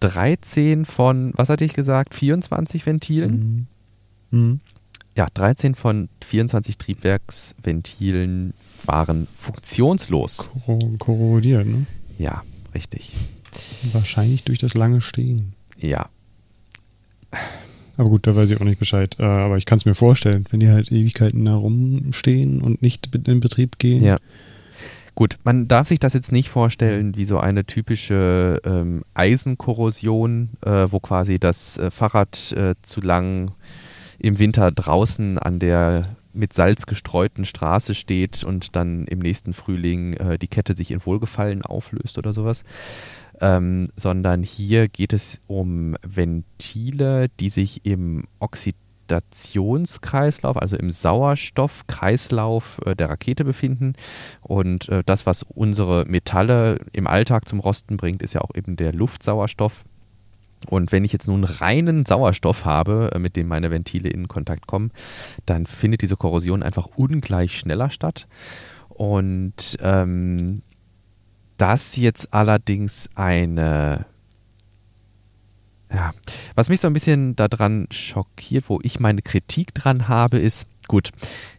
[0.00, 3.66] 13 von, was hatte ich gesagt, 24 Ventilen?
[4.30, 4.38] Mhm.
[4.38, 4.60] Mhm.
[5.14, 10.50] Ja, 13 von 24 Triebwerksventilen waren funktionslos.
[10.66, 11.86] Kor- Korrodiert, ne?
[12.18, 12.42] Ja,
[12.74, 13.12] richtig.
[13.92, 15.52] Wahrscheinlich durch das lange Stehen.
[15.82, 16.08] Ja,
[17.96, 19.16] Aber gut, da weiß ich auch nicht Bescheid.
[19.18, 23.14] Äh, aber ich kann es mir vorstellen, wenn die halt Ewigkeiten da rumstehen und nicht
[23.14, 24.02] in Betrieb gehen.
[24.02, 24.18] Ja.
[25.14, 30.86] Gut, man darf sich das jetzt nicht vorstellen wie so eine typische ähm, Eisenkorrosion, äh,
[30.90, 33.52] wo quasi das äh, Fahrrad äh, zu lang
[34.18, 40.14] im Winter draußen an der mit Salz gestreuten Straße steht und dann im nächsten Frühling
[40.14, 42.64] äh, die Kette sich in Wohlgefallen auflöst oder sowas.
[43.42, 52.94] Ähm, sondern hier geht es um Ventile, die sich im Oxidationskreislauf, also im Sauerstoffkreislauf äh,
[52.94, 53.94] der Rakete befinden.
[54.42, 58.76] Und äh, das, was unsere Metalle im Alltag zum Rosten bringt, ist ja auch eben
[58.76, 59.82] der Luftsauerstoff.
[60.68, 64.68] Und wenn ich jetzt nun reinen Sauerstoff habe, äh, mit dem meine Ventile in Kontakt
[64.68, 64.92] kommen,
[65.46, 68.28] dann findet diese Korrosion einfach ungleich schneller statt.
[68.88, 70.62] Und ähm,
[71.62, 74.04] das jetzt allerdings eine,
[75.94, 76.10] ja,
[76.56, 81.12] was mich so ein bisschen daran schockiert, wo ich meine Kritik dran habe, ist, gut.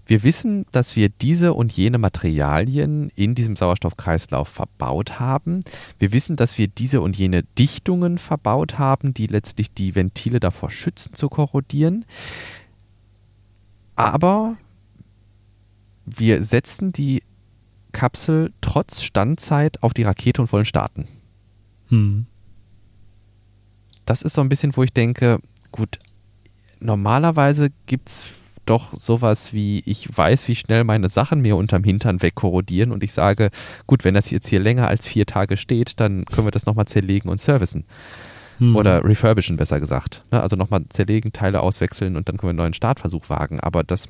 [0.06, 5.64] Wir wissen, dass wir diese und jene Materialien in diesem Sauerstoffkreislauf verbaut haben.
[6.00, 10.70] Wir wissen, dass wir diese und jene Dichtungen verbaut haben, die letztlich die Ventile davor
[10.70, 12.04] schützen zu korrodieren.
[13.96, 14.58] Aber
[16.06, 17.24] wir setzen die
[17.94, 21.08] Kapsel trotz Standzeit auf die Rakete und wollen starten.
[21.88, 22.26] Hm.
[24.06, 25.40] Das ist so ein bisschen, wo ich denke,
[25.72, 26.00] gut,
[26.80, 28.26] normalerweise gibt es
[28.66, 33.14] doch sowas wie, ich weiß, wie schnell meine Sachen mir unterm Hintern wegkorrodieren und ich
[33.14, 33.50] sage,
[33.88, 36.88] gut, wenn das jetzt hier länger als vier Tage steht, dann können wir das nochmal
[36.88, 37.86] zerlegen und servicen.
[38.60, 38.76] Hm.
[38.76, 40.24] Oder refurbischen, besser gesagt.
[40.32, 40.42] Ne?
[40.42, 43.60] Also nochmal zerlegen, Teile auswechseln und dann können wir einen neuen Startversuch wagen.
[43.60, 44.08] Aber das,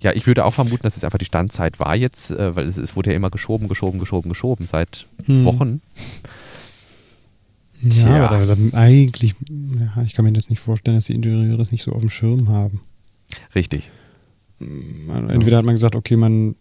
[0.00, 2.76] ja, ich würde auch vermuten, dass es einfach die Standzeit war jetzt, äh, weil es,
[2.76, 5.44] es, wurde ja immer geschoben, geschoben, geschoben, geschoben seit hm.
[5.44, 5.80] Wochen.
[7.82, 11.58] Ja, aber da, da eigentlich, ja, ich kann mir das nicht vorstellen, dass die Ingenieure
[11.58, 12.80] das nicht so auf dem Schirm haben.
[13.54, 13.90] Richtig.
[14.58, 16.56] Entweder hat man gesagt, okay, man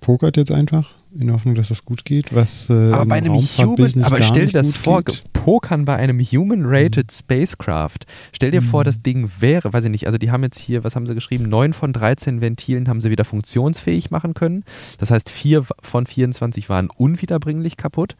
[0.00, 4.04] pokert jetzt einfach in Hoffnung, dass das gut geht, was äh, aber bei einem Human,
[4.04, 5.24] aber stell dir das vor, geht.
[5.32, 7.14] pokern bei einem Human-Rated mhm.
[7.14, 7.98] Spacecraft.
[8.32, 8.66] Stell dir mhm.
[8.66, 11.14] vor, das Ding wäre, weiß ich nicht, also die haben jetzt hier, was haben sie
[11.14, 14.64] geschrieben, 9 von 13 Ventilen haben sie wieder funktionsfähig machen können.
[14.98, 18.16] Das heißt, 4 von 24 waren unwiederbringlich kaputt.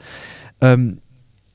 [0.61, 0.99] Ähm,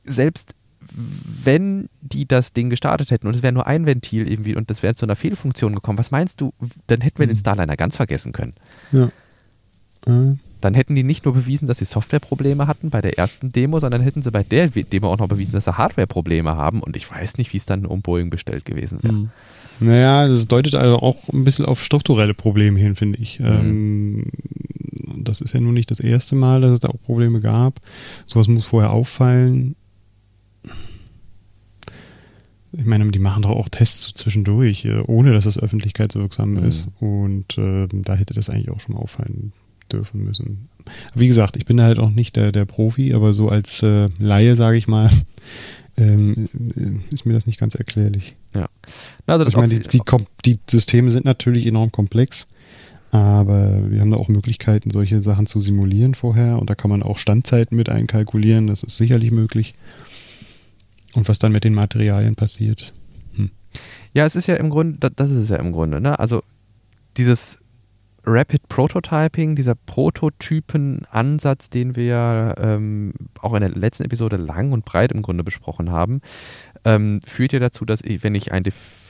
[0.03, 0.55] selbst
[0.93, 4.83] wenn die das Ding gestartet hätten und es wäre nur ein Ventil irgendwie und das
[4.83, 6.53] wäre zu einer Fehlfunktion gekommen, was meinst du,
[6.87, 7.39] dann hätten wir den mhm.
[7.39, 8.55] Starliner ganz vergessen können.
[8.91, 9.09] Ja.
[10.05, 10.39] Mhm.
[10.61, 14.01] Dann hätten die nicht nur bewiesen, dass sie Softwareprobleme hatten bei der ersten Demo, sondern
[14.01, 17.37] hätten sie bei der Demo auch noch bewiesen, dass sie Hardwareprobleme haben und ich weiß
[17.37, 19.13] nicht, wie es dann um Boeing bestellt gewesen wäre.
[19.13, 19.29] Mhm.
[19.79, 23.39] Naja, das deutet also auch ein bisschen auf strukturelle Probleme hin, finde ich.
[23.39, 23.45] Mhm.
[23.45, 24.25] Ähm,
[25.23, 27.81] das ist ja nun nicht das erste Mal, dass es da auch Probleme gab.
[28.25, 29.75] Sowas muss vorher auffallen
[32.73, 36.63] ich meine, die machen doch auch Tests zwischendurch, äh, ohne dass es öffentlichkeitswirksam mhm.
[36.63, 36.89] ist.
[36.99, 39.51] Und äh, da hätte das eigentlich auch schon mal auffallen
[39.93, 40.69] dürfen müssen.
[41.13, 44.09] Wie gesagt, ich bin da halt auch nicht der, der Profi, aber so als äh,
[44.19, 45.09] Laie, sage ich mal,
[45.97, 48.35] ähm, äh, ist mir das nicht ganz erklärlich.
[48.53, 48.69] Ja.
[49.27, 50.01] Also ich meine, die, die,
[50.45, 52.47] die, Systeme sind natürlich enorm komplex,
[53.11, 57.03] aber wir haben da auch Möglichkeiten, solche Sachen zu simulieren vorher und da kann man
[57.03, 59.73] auch Standzeiten mit einkalkulieren, das ist sicherlich möglich.
[61.13, 62.93] Und was dann mit den Materialien passiert.
[63.35, 63.51] Hm.
[64.13, 66.17] Ja, es ist ja im Grunde, das ist es ja im Grunde, ne?
[66.17, 66.41] Also
[67.17, 67.57] dieses
[68.23, 75.11] Rapid Prototyping, dieser Prototypen-Ansatz, den wir ähm, auch in der letzten Episode lang und breit
[75.11, 76.21] im Grunde besprochen haben,
[76.85, 78.63] ähm, führt ja dazu, dass ich, wenn ich ein,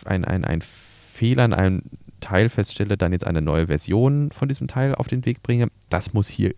[0.06, 1.82] ein, ein, ein Fehler in einem
[2.22, 5.68] Teil feststelle, dann jetzt eine neue Version von diesem Teil auf den Weg bringe.
[5.90, 6.54] Das muss hier,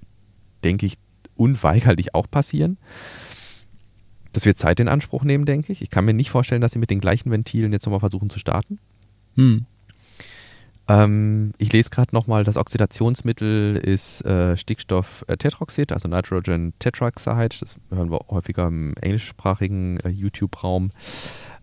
[0.64, 0.98] denke ich,
[1.36, 2.78] unweigerlich auch passieren.
[4.32, 5.82] Das wird Zeit in Anspruch nehmen, denke ich.
[5.82, 8.40] Ich kann mir nicht vorstellen, dass sie mit den gleichen Ventilen jetzt nochmal versuchen zu
[8.40, 8.80] starten.
[9.36, 9.66] Hm.
[10.88, 17.56] Ähm, ich lese gerade nochmal, das Oxidationsmittel ist äh, Stickstoff-Tetroxid, also Nitrogen Tetroxide.
[17.60, 20.92] Das hören wir häufiger im englischsprachigen äh, YouTube-Raum.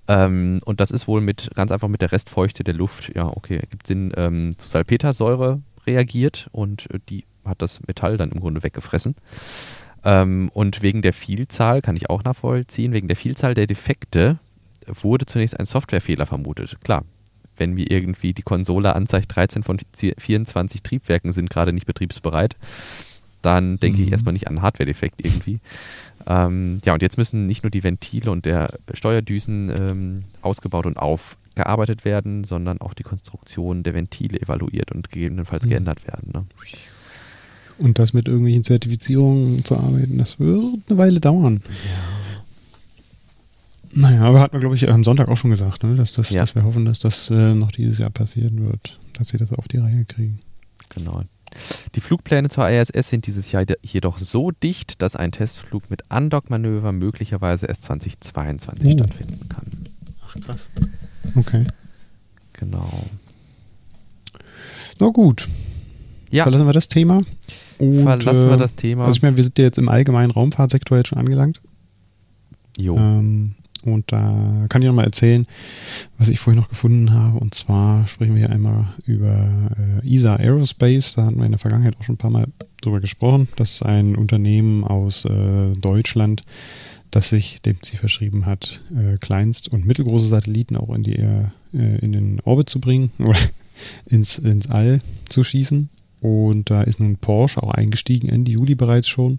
[0.08, 3.60] Ähm, und das ist wohl mit ganz einfach mit der Restfeuchte der Luft, ja, okay,
[3.70, 8.62] gibt Sinn, ähm, zu Salpetersäure reagiert und äh, die hat das Metall dann im Grunde
[8.62, 9.14] weggefressen.
[10.02, 14.38] Ähm, und wegen der Vielzahl, kann ich auch nachvollziehen, wegen der Vielzahl der Defekte
[14.86, 16.78] wurde zunächst ein Softwarefehler vermutet.
[16.82, 17.04] Klar,
[17.60, 22.56] wenn mir irgendwie die Konsole anzeigt, 13 von 24 Triebwerken sind gerade nicht betriebsbereit,
[23.42, 24.04] dann denke mhm.
[24.04, 25.60] ich erstmal nicht an Hardware-Defekt irgendwie.
[26.26, 30.98] Ähm, ja, und jetzt müssen nicht nur die Ventile und der Steuerdüsen ähm, ausgebaut und
[30.98, 35.70] aufgearbeitet werden, sondern auch die Konstruktion der Ventile evaluiert und gegebenenfalls mhm.
[35.70, 36.30] geändert werden.
[36.34, 36.44] Ne?
[37.78, 41.62] Und das mit irgendwelchen Zertifizierungen zu arbeiten, das wird eine Weile dauern.
[41.66, 42.19] Ja.
[43.92, 45.96] Naja, aber hat man, glaube ich, am Sonntag auch schon gesagt, ne?
[45.96, 46.40] dass, das, ja.
[46.40, 49.66] dass wir hoffen, dass das äh, noch dieses Jahr passieren wird, dass sie das auf
[49.66, 50.38] die Reihe kriegen.
[50.90, 51.22] Genau.
[51.96, 56.92] Die Flugpläne zur ISS sind dieses Jahr jedoch so dicht, dass ein Testflug mit Undock-Manöver
[56.92, 58.98] möglicherweise erst 2022 oh.
[58.98, 59.66] stattfinden kann.
[60.24, 60.68] Ach, krass.
[61.34, 61.64] Okay.
[62.52, 63.06] Genau.
[65.00, 65.48] Na gut.
[66.30, 66.44] Ja.
[66.44, 67.22] Verlassen wir das Thema.
[67.78, 69.06] Und, Verlassen wir äh, das Thema.
[69.06, 71.60] Also ich meine, wir sind ja jetzt im allgemeinen Raumfahrtsektor jetzt schon angelangt.
[72.76, 72.96] Jo.
[72.96, 75.46] Ähm, und da kann ich noch mal erzählen,
[76.18, 77.38] was ich vorhin noch gefunden habe.
[77.38, 79.50] Und zwar sprechen wir hier einmal über
[80.02, 81.14] äh, ESA Aerospace.
[81.14, 82.46] Da hatten wir in der Vergangenheit auch schon ein paar Mal
[82.82, 83.48] drüber gesprochen.
[83.56, 86.42] Das ist ein Unternehmen aus äh, Deutschland,
[87.10, 91.46] das sich dem Ziel verschrieben hat, äh, kleinst- und mittelgroße Satelliten auch in, die, äh,
[91.72, 93.40] in den Orbit zu bringen oder
[94.06, 95.88] ins, ins All zu schießen.
[96.20, 99.38] Und da ist nun Porsche auch eingestiegen, Ende Juli bereits schon.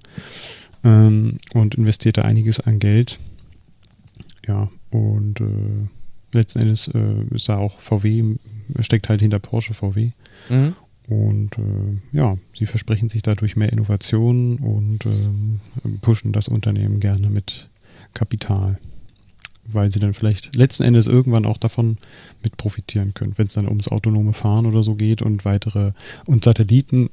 [0.84, 3.20] Ähm, und investiert da einiges an Geld.
[4.48, 5.88] Ja, und äh,
[6.32, 8.38] letzten Endes äh, ist da auch VW
[8.80, 10.12] steckt halt hinter Porsche VW.
[10.50, 10.76] Mhm.
[11.08, 17.30] Und äh, ja, sie versprechen sich dadurch mehr Innovationen und äh, pushen das Unternehmen gerne
[17.30, 17.70] mit
[18.14, 18.80] Kapital,
[19.66, 21.98] weil sie dann vielleicht letzten Endes irgendwann auch davon
[22.44, 25.92] mit profitieren können, wenn es dann ums autonome Fahren oder so geht und weitere
[26.26, 27.10] und Satelliten,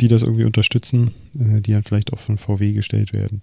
[0.00, 3.42] die das irgendwie unterstützen, äh, die dann vielleicht auch von VW gestellt werden,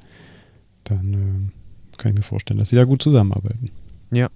[0.84, 1.61] dann äh,
[2.02, 3.72] kann ich mir vorstellen, dass sie da gut zusammenarbeiten.
[4.12, 4.30] Ja,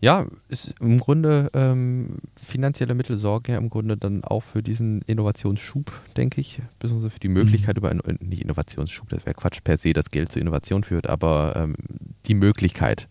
[0.00, 5.00] ja, ist im Grunde ähm, finanzielle Mittel sorgen ja im Grunde dann auch für diesen
[5.02, 7.78] Innovationsschub, denke ich, beziehungsweise für die Möglichkeit mhm.
[7.78, 11.76] über, nicht Innovationsschub, das wäre Quatsch per se, dass Geld zur Innovation führt, aber ähm,
[12.26, 13.08] die Möglichkeit,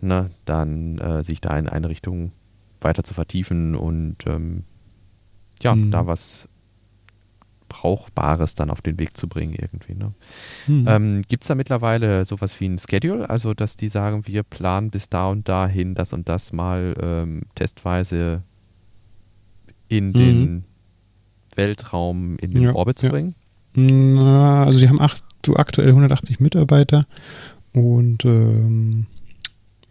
[0.00, 2.32] ne, dann äh, sich da in eine Richtung
[2.80, 4.64] weiter zu vertiefen und ähm,
[5.62, 5.92] ja, mhm.
[5.92, 6.48] da was
[7.72, 9.94] Brauchbares dann auf den Weg zu bringen irgendwie.
[9.94, 10.12] Ne?
[10.66, 10.84] Mhm.
[10.86, 14.90] Ähm, Gibt es da mittlerweile sowas wie ein Schedule, also dass die sagen, wir planen
[14.90, 18.42] bis da und dahin das und das mal ähm, testweise
[19.88, 20.12] in mhm.
[20.12, 20.64] den
[21.54, 23.12] Weltraum, in den ja, Orbit zu ja.
[23.12, 23.34] bringen?
[23.74, 27.06] Na, also die haben acht, so aktuell 180 Mitarbeiter
[27.72, 29.06] und ähm,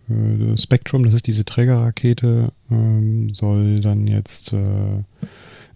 [0.08, 5.04] äh, Spectrum, das ist diese Trägerrakete, ähm, soll dann jetzt äh,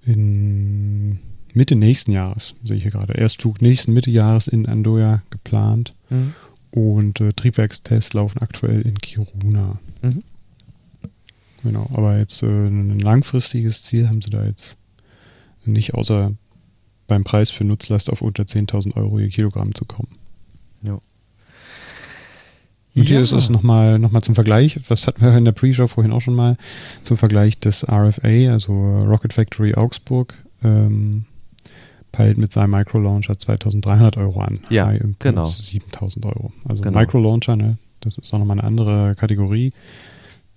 [0.05, 1.19] in
[1.55, 3.13] Mitte nächsten Jahres, sehe ich hier gerade.
[3.13, 5.93] Erstflug nächsten Mitte Jahres in Andoya geplant.
[6.09, 6.33] Mhm.
[6.71, 9.79] Und äh, Triebwerkstests laufen aktuell in Kiruna.
[10.01, 10.23] Mhm.
[11.63, 14.77] Genau, aber jetzt äh, ein langfristiges Ziel haben sie da jetzt
[15.63, 16.33] nicht, außer
[17.07, 20.09] beim Preis für Nutzlast auf unter 10.000 Euro je Kilogramm zu kommen.
[20.83, 20.99] Ja.
[22.95, 25.87] Und hier ist es nochmal noch mal zum Vergleich, das hatten wir in der Pre-Show
[25.87, 26.57] vorhin auch schon mal,
[27.03, 30.33] zum Vergleich des RFA, also Rocket Factory Augsburg.
[30.63, 31.25] Ähm,
[32.15, 34.59] peilt mit seinem Micro-Launcher 2300 Euro an.
[34.69, 35.45] Ja, High genau.
[35.45, 36.53] 7000 Euro.
[36.67, 36.99] Also genau.
[36.99, 39.73] Micro-Launcher, ne, das ist auch nochmal eine andere Kategorie.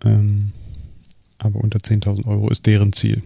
[0.04, 0.52] Ähm,
[1.38, 3.22] aber unter 10.000 Euro ist deren Ziel.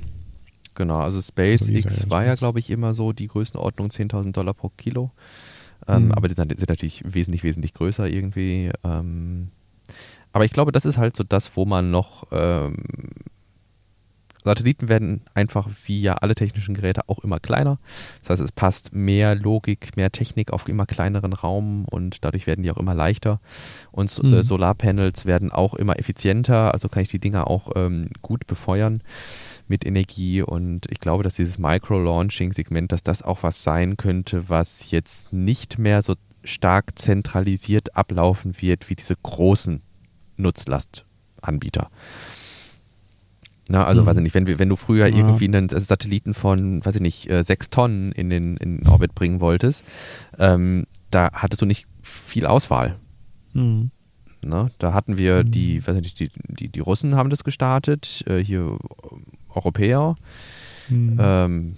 [0.75, 4.71] Genau, also SpaceX also war ja, glaube ich, immer so die Größenordnung 10.000 Dollar pro
[4.71, 5.11] Kilo.
[5.87, 6.12] Ähm, mhm.
[6.12, 8.71] Aber die sind, sind, natürlich wesentlich, wesentlich größer irgendwie.
[8.83, 9.51] Ähm,
[10.33, 12.77] aber ich glaube, das ist halt so das, wo man noch ähm,
[14.44, 17.78] Satelliten werden einfach wie ja alle technischen Geräte auch immer kleiner.
[18.20, 22.62] Das heißt, es passt mehr Logik, mehr Technik auf immer kleineren Raum und dadurch werden
[22.62, 23.40] die auch immer leichter.
[23.92, 24.35] Und mhm.
[24.35, 29.02] äh, Solarpanels werden auch immer effizienter, also kann ich die Dinger auch ähm, gut befeuern
[29.68, 34.90] mit Energie und ich glaube, dass dieses Micro-Launching-Segment, dass das auch was sein könnte, was
[34.90, 39.81] jetzt nicht mehr so stark zentralisiert ablaufen wird wie diese großen
[40.37, 41.90] Nutzlastanbieter.
[43.72, 44.06] Na, also, mhm.
[44.06, 45.16] weiß ich nicht, wenn, wenn du früher ja.
[45.16, 49.14] irgendwie einen Satelliten von, weiß ich nicht, äh, sechs Tonnen in den, in den Orbit
[49.14, 49.82] bringen wolltest,
[50.38, 52.96] ähm, da hattest du nicht viel Auswahl.
[53.54, 53.90] Mhm.
[54.44, 55.50] Na, da hatten wir mhm.
[55.50, 58.76] die, weiß ich nicht, die, die, die Russen haben das gestartet, äh, hier
[59.48, 60.16] Europäer.
[60.90, 61.16] Mhm.
[61.18, 61.76] Ähm,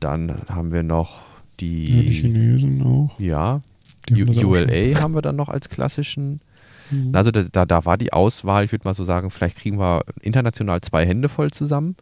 [0.00, 1.20] dann haben wir noch
[1.60, 3.20] die, ja, die Chinesen auch.
[3.20, 3.60] Ja,
[4.10, 6.40] ULA haben wir dann noch als klassischen.
[6.90, 7.14] Mhm.
[7.14, 10.80] Also da, da war die Auswahl, ich würde mal so sagen, vielleicht kriegen wir international
[10.80, 11.96] zwei Hände voll zusammen.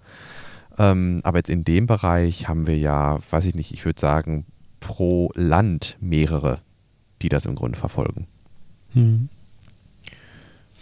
[0.79, 4.47] Ähm, aber jetzt in dem Bereich haben wir ja, weiß ich nicht, ich würde sagen,
[4.81, 6.61] pro Land mehrere,
[7.23, 8.27] die das im Grunde verfolgen.
[8.95, 9.29] Mhm.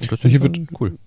[0.01, 0.99] Und das Hier wird cool.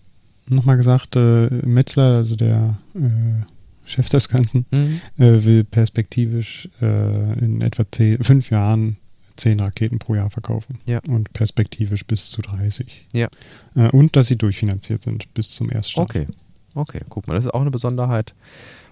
[0.48, 3.46] Nochmal gesagt, äh, Metzler, also der äh,
[3.86, 5.02] Chef des Ganzen, mhm.
[5.18, 8.98] äh, will perspektivisch äh, in etwa zehn, fünf Jahren
[9.40, 10.78] zehn Raketen pro Jahr verkaufen.
[10.86, 11.00] Ja.
[11.08, 13.08] Und perspektivisch bis zu 30.
[13.14, 13.30] Ja.
[13.76, 16.10] Äh, und dass sie durchfinanziert sind bis zum Erststart.
[16.10, 16.28] Okay.
[16.76, 18.36] Okay, guck mal, das ist auch eine Besonderheit.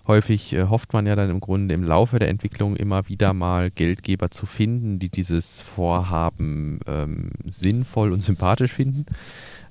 [0.08, 3.70] Häufig äh, hofft man ja dann im Grunde im Laufe der Entwicklung immer wieder mal
[3.70, 9.06] Geldgeber zu finden, die dieses Vorhaben ähm, sinnvoll und sympathisch finden.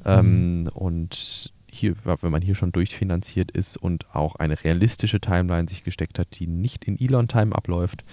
[0.04, 0.68] Ähm, mhm.
[0.68, 6.18] Und hier, wenn man hier schon durchfinanziert ist und auch eine realistische Timeline sich gesteckt
[6.18, 8.04] hat, die nicht in Elon-Time abläuft,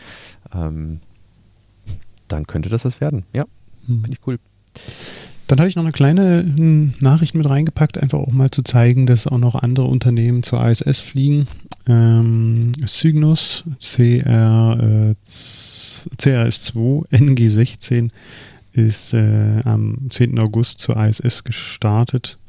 [0.54, 1.02] ähm,
[2.34, 3.24] dann könnte das was werden.
[3.34, 3.46] Ja,
[3.86, 4.02] hm.
[4.02, 4.39] finde ich cool.
[5.48, 9.06] Dann habe ich noch eine kleine hm, Nachricht mit reingepackt, einfach auch mal zu zeigen,
[9.06, 11.48] dass auch noch andere Unternehmen zur ISS fliegen.
[11.86, 18.10] Ähm, Cygnus CR, äh, CRS2 NG16
[18.72, 20.39] ist äh, am 10.
[20.39, 22.39] August zur ISS gestartet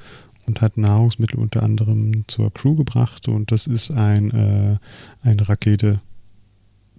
[0.46, 3.28] und hat Nahrungsmittel unter anderem zur Crew gebracht.
[3.28, 4.78] Und das ist ein, äh,
[5.22, 6.00] eine Rakete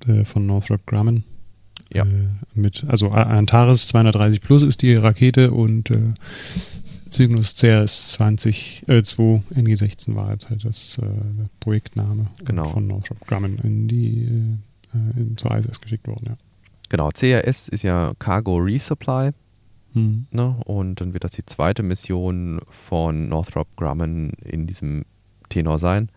[0.06, 1.24] äh, von Northrop Grumman.
[1.94, 2.04] Ja.
[2.04, 6.14] Äh, mit, also Antares 230 Plus ist die Rakete und äh,
[7.10, 11.06] Cygnus CRS-20, äh, 2 NG-16 war jetzt halt das äh,
[11.60, 12.70] Projektname genau.
[12.70, 14.58] von Northrop Grumman in die
[14.94, 16.38] äh, in, zur ISS geschickt worden, ja.
[16.90, 19.32] Genau, CRS ist ja Cargo Resupply.
[19.94, 20.28] Hm.
[20.30, 20.56] Ne?
[20.66, 25.06] Und dann wird das die zweite Mission von Northrop Grumman in diesem
[25.50, 26.10] Tenor sein.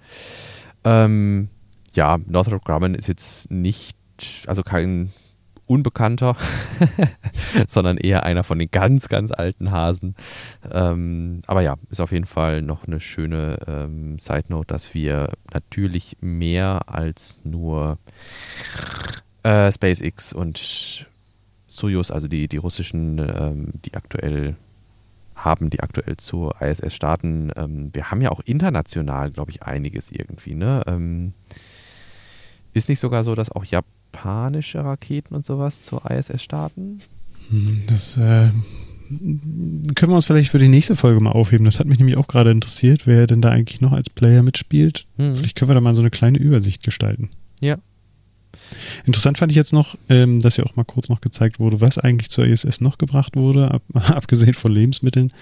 [0.85, 1.49] Ähm,
[1.95, 3.97] ja, Northrop Grumman ist jetzt nicht,
[4.47, 5.13] also kein
[5.69, 6.37] Unbekannter,
[7.67, 10.17] sondern eher einer von den ganz, ganz alten Hasen.
[10.71, 15.33] Ähm, aber ja, ist auf jeden Fall noch eine schöne ähm, Side Note, dass wir
[15.53, 17.99] natürlich mehr als nur
[19.43, 21.07] äh, SpaceX und
[21.67, 24.57] Soyuz, also die, die russischen, ähm, die aktuell
[25.35, 27.53] haben, die aktuell zur ISS starten.
[27.57, 30.55] Ähm, wir haben ja auch international, glaube ich, einiges irgendwie.
[30.55, 30.83] Ne?
[30.87, 31.35] Ähm,
[32.75, 33.65] ist nicht sogar so, dass auch
[34.13, 37.01] japanische Raketen und sowas zur ISS starten?
[37.51, 38.49] Hm, das äh,
[39.95, 41.65] können wir uns vielleicht für die nächste Folge mal aufheben.
[41.65, 45.07] Das hat mich nämlich auch gerade interessiert, wer denn da eigentlich noch als Player mitspielt.
[45.17, 45.35] Mhm.
[45.35, 47.31] Vielleicht können wir da mal so eine kleine Übersicht gestalten.
[47.61, 47.77] Ja,
[49.07, 51.97] Interessant fand ich jetzt noch, ähm, dass ja auch mal kurz noch gezeigt wurde, was
[51.97, 55.33] eigentlich zur ISS noch gebracht wurde, ab, abgesehen von Lebensmitteln.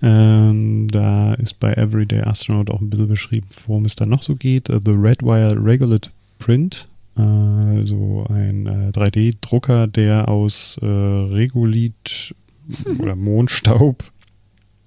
[0.00, 4.34] Ähm, da ist bei Everyday Astronaut auch ein bisschen beschrieben, worum es da noch so
[4.34, 4.70] geht.
[4.70, 12.34] Uh, the Redwire Regulate Print, äh, also ein äh, 3D-Drucker, der aus äh, Regolith
[12.98, 14.04] oder Mondstaub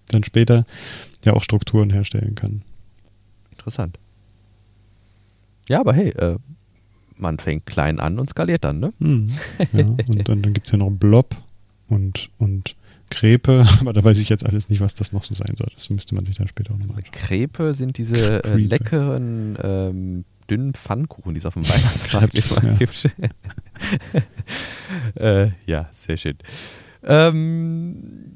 [0.07, 0.65] dann später
[1.23, 2.61] ja auch Strukturen herstellen kann.
[3.51, 3.97] Interessant.
[5.67, 6.37] Ja, aber hey, äh,
[7.17, 8.93] man fängt klein an und skaliert dann, ne?
[8.99, 9.31] Mhm.
[9.71, 11.35] Ja, und dann, dann gibt es ja noch Blob
[11.87, 12.75] und, und
[13.09, 15.67] Krepe, aber da weiß ich jetzt alles nicht, was das noch so sein soll.
[15.73, 17.11] Das müsste man sich dann später auch nochmal anschauen.
[17.13, 23.09] Krepe sind diese äh, leckeren, ähm, dünnen Pfannkuchen, die es auf dem Weihnachtsmarkt immer gibt.
[25.15, 26.37] äh, ja, sehr schön.
[27.03, 28.33] Ähm,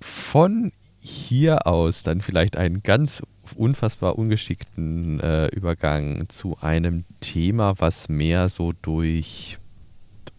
[0.00, 3.22] von hier aus dann vielleicht ein ganz
[3.56, 9.58] unfassbar ungeschickten äh, Übergang zu einem Thema, was mehr so durch,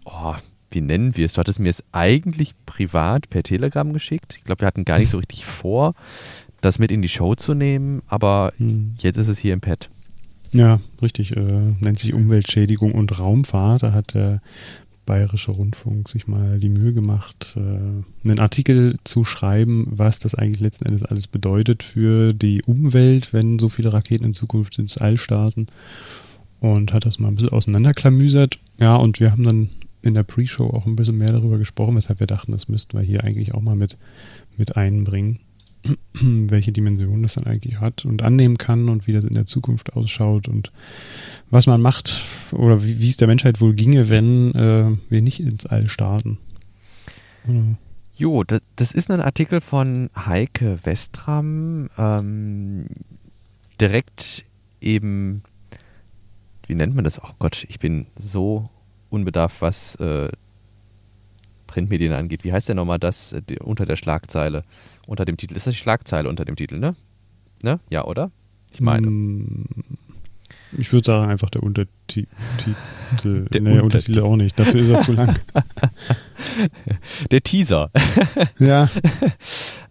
[0.06, 0.36] oh,
[0.72, 1.34] wie nennen wir es?
[1.34, 4.36] Du hattest mir es eigentlich privat per Telegram geschickt.
[4.38, 5.94] Ich glaube, wir hatten gar nicht so richtig vor,
[6.62, 8.96] das mit in die Show zu nehmen, aber hm.
[8.98, 9.90] jetzt ist es hier im Pad.
[10.54, 11.36] Ja, richtig.
[11.36, 13.84] Äh, nennt sich Umweltschädigung und Raumfahrt.
[13.84, 14.42] Da hat der
[15.06, 20.62] Bayerische Rundfunk sich mal die Mühe gemacht, äh, einen Artikel zu schreiben, was das eigentlich
[20.62, 25.18] letzten Endes alles bedeutet für die Umwelt, wenn so viele Raketen in Zukunft ins All
[25.18, 25.68] starten.
[26.62, 28.60] Und hat das mal ein bisschen auseinanderklamüsert.
[28.80, 29.70] Ja, und wir haben dann
[30.02, 33.04] in der Pre-Show auch ein bisschen mehr darüber gesprochen, weshalb wir dachten, das müssten wir
[33.04, 33.98] hier eigentlich auch mal mit,
[34.58, 35.40] mit einbringen.
[36.14, 39.94] welche Dimension das dann eigentlich hat und annehmen kann und wie das in der Zukunft
[39.94, 40.72] ausschaut und
[41.50, 45.40] was man macht oder wie, wie es der Menschheit wohl ginge, wenn äh, wir nicht
[45.40, 46.38] ins All starten.
[47.46, 47.78] Mhm.
[48.16, 52.86] Jo, das, das, ist ein Artikel von Heike Westram, ähm,
[53.82, 54.46] direkt
[54.82, 55.42] eben,
[56.68, 57.22] wie nennt man das?
[57.22, 58.66] Oh Gott, ich bin so
[59.10, 60.30] unbedarft, was äh,
[61.66, 62.44] Printmedien angeht.
[62.44, 64.64] Wie heißt der nochmal das äh, unter der Schlagzeile?
[65.08, 65.56] Unter dem Titel.
[65.56, 66.96] Ist das die Schlagzeile unter dem Titel, ne?
[67.62, 67.80] Ne?
[67.90, 68.32] Ja, oder?
[68.74, 69.08] Ich meine.
[69.08, 69.66] Mm,
[70.78, 71.94] ich würde sagen, einfach der Untertitel.
[73.24, 73.82] Der nee, Untertitel.
[73.82, 74.58] Untertitel auch nicht.
[74.60, 75.36] Dafür ist er zu lang.
[77.32, 77.92] Der Teaser.
[78.60, 78.90] ja.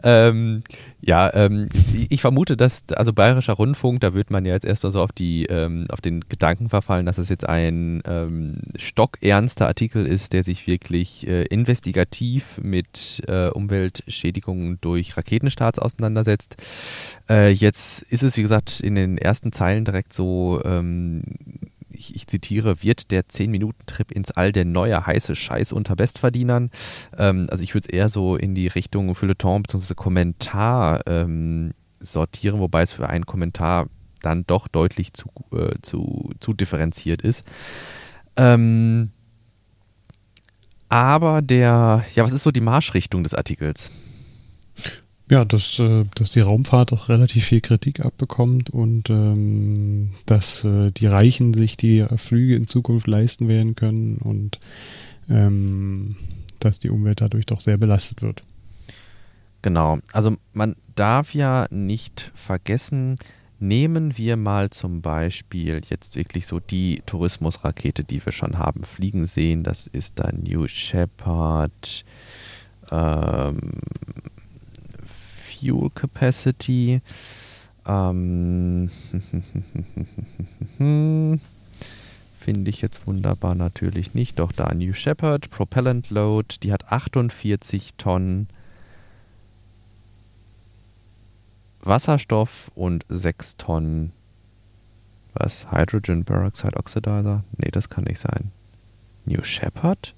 [0.02, 0.62] ähm,
[1.00, 1.68] ja, ähm,
[2.08, 5.46] ich vermute, dass, also Bayerischer Rundfunk, da wird man ja jetzt erstmal so auf, die,
[5.46, 10.66] ähm, auf den Gedanken verfallen, dass es jetzt ein ähm, stockernster Artikel ist, der sich
[10.66, 16.56] wirklich äh, investigativ mit äh, Umweltschädigungen durch Raketenstarts auseinandersetzt.
[17.28, 21.22] Äh, jetzt ist es, wie gesagt, in den ersten Zeilen direkt so ähm,
[22.02, 26.70] ich, ich zitiere, wird der 10-Minuten-Trip ins All der neue heiße Scheiß unter Bestverdienern.
[27.16, 29.94] Ähm, also ich würde es eher so in die Richtung Feuilleton bzw.
[29.94, 33.86] Kommentar ähm, sortieren, wobei es für einen Kommentar
[34.20, 37.44] dann doch deutlich zu, äh, zu, zu differenziert ist.
[38.36, 39.10] Ähm,
[40.88, 43.90] aber der, ja, was ist so die Marschrichtung des Artikels?
[45.32, 50.90] Ja, dass, äh, dass die Raumfahrt auch relativ viel Kritik abbekommt und ähm, dass äh,
[50.90, 54.60] die Reichen sich die Flüge in Zukunft leisten werden können und
[55.30, 56.16] ähm,
[56.58, 58.44] dass die Umwelt dadurch doch sehr belastet wird.
[59.62, 63.16] Genau, also man darf ja nicht vergessen,
[63.58, 69.24] nehmen wir mal zum Beispiel jetzt wirklich so die Tourismusrakete, die wir schon haben fliegen
[69.24, 69.64] sehen.
[69.64, 72.04] Das ist da New Shepard.
[72.90, 73.60] Ähm,
[75.62, 77.00] Fuel Capacity.
[77.86, 78.90] Ähm,
[82.38, 84.38] Finde ich jetzt wunderbar natürlich nicht.
[84.40, 88.48] Doch da New Shepard, Propellant Load, die hat 48 Tonnen
[91.80, 94.12] Wasserstoff und 6 Tonnen
[95.34, 95.72] was?
[95.72, 97.42] Hydrogen Peroxide Oxidizer?
[97.56, 98.50] Nee, das kann nicht sein.
[99.24, 100.14] New Shepard?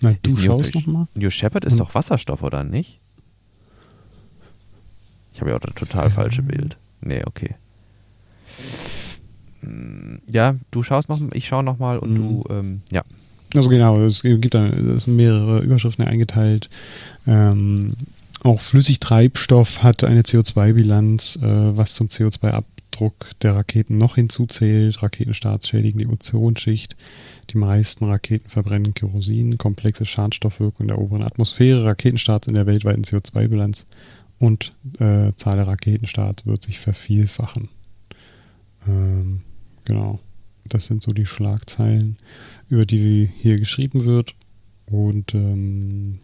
[0.00, 1.06] Na, du ist schaust nochmal.
[1.14, 1.78] New Shepard ist hm.
[1.78, 3.00] doch Wasserstoff, oder nicht?
[5.34, 6.76] Ich habe ja auch das total falsche Bild.
[7.00, 7.56] Nee, okay.
[10.30, 12.16] ja, du schaust noch, ich schaue noch mal und mhm.
[12.16, 13.02] du, ähm, ja.
[13.54, 16.68] Also genau, es gibt da es sind mehrere Überschriften eingeteilt.
[17.26, 17.92] Ähm,
[18.42, 25.02] auch Flüssigtreibstoff hat eine CO2-Bilanz, äh, was zum CO2-Abdruck der Raketen noch hinzuzählt.
[25.02, 26.96] Raketenstarts schädigen die Ozonschicht.
[27.50, 33.04] Die meisten Raketen verbrennen Kerosin, komplexe Schadstoffwirkung in der oberen Atmosphäre, Raketenstarts in der weltweiten
[33.04, 33.86] CO2-Bilanz
[34.44, 37.70] und äh, Zahl der Raketenstarts wird sich vervielfachen.
[38.86, 39.40] Ähm,
[39.84, 40.20] genau.
[40.66, 42.16] Das sind so die Schlagzeilen,
[42.68, 44.34] über die hier geschrieben wird.
[44.86, 46.18] Und ähm,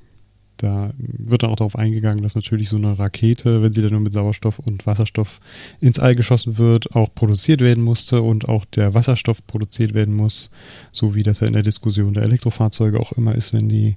[0.58, 4.00] da wird dann auch darauf eingegangen, dass natürlich so eine Rakete, wenn sie dann nur
[4.00, 5.40] mit Sauerstoff und Wasserstoff
[5.80, 10.50] ins All geschossen wird, auch produziert werden musste und auch der Wasserstoff produziert werden muss,
[10.92, 13.96] so wie das ja in der Diskussion der Elektrofahrzeuge auch immer ist, wenn die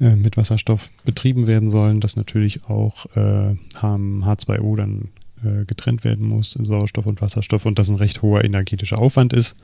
[0.00, 5.08] äh, mit Wasserstoff betrieben werden sollen, dass natürlich auch äh, H2O dann
[5.44, 9.34] äh, getrennt werden muss in Sauerstoff und Wasserstoff und das ein recht hoher energetischer Aufwand
[9.34, 9.56] ist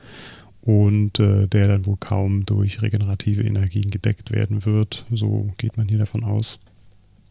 [0.61, 5.05] und äh, der dann wohl kaum durch regenerative Energien gedeckt werden wird.
[5.11, 6.59] So geht man hier davon aus.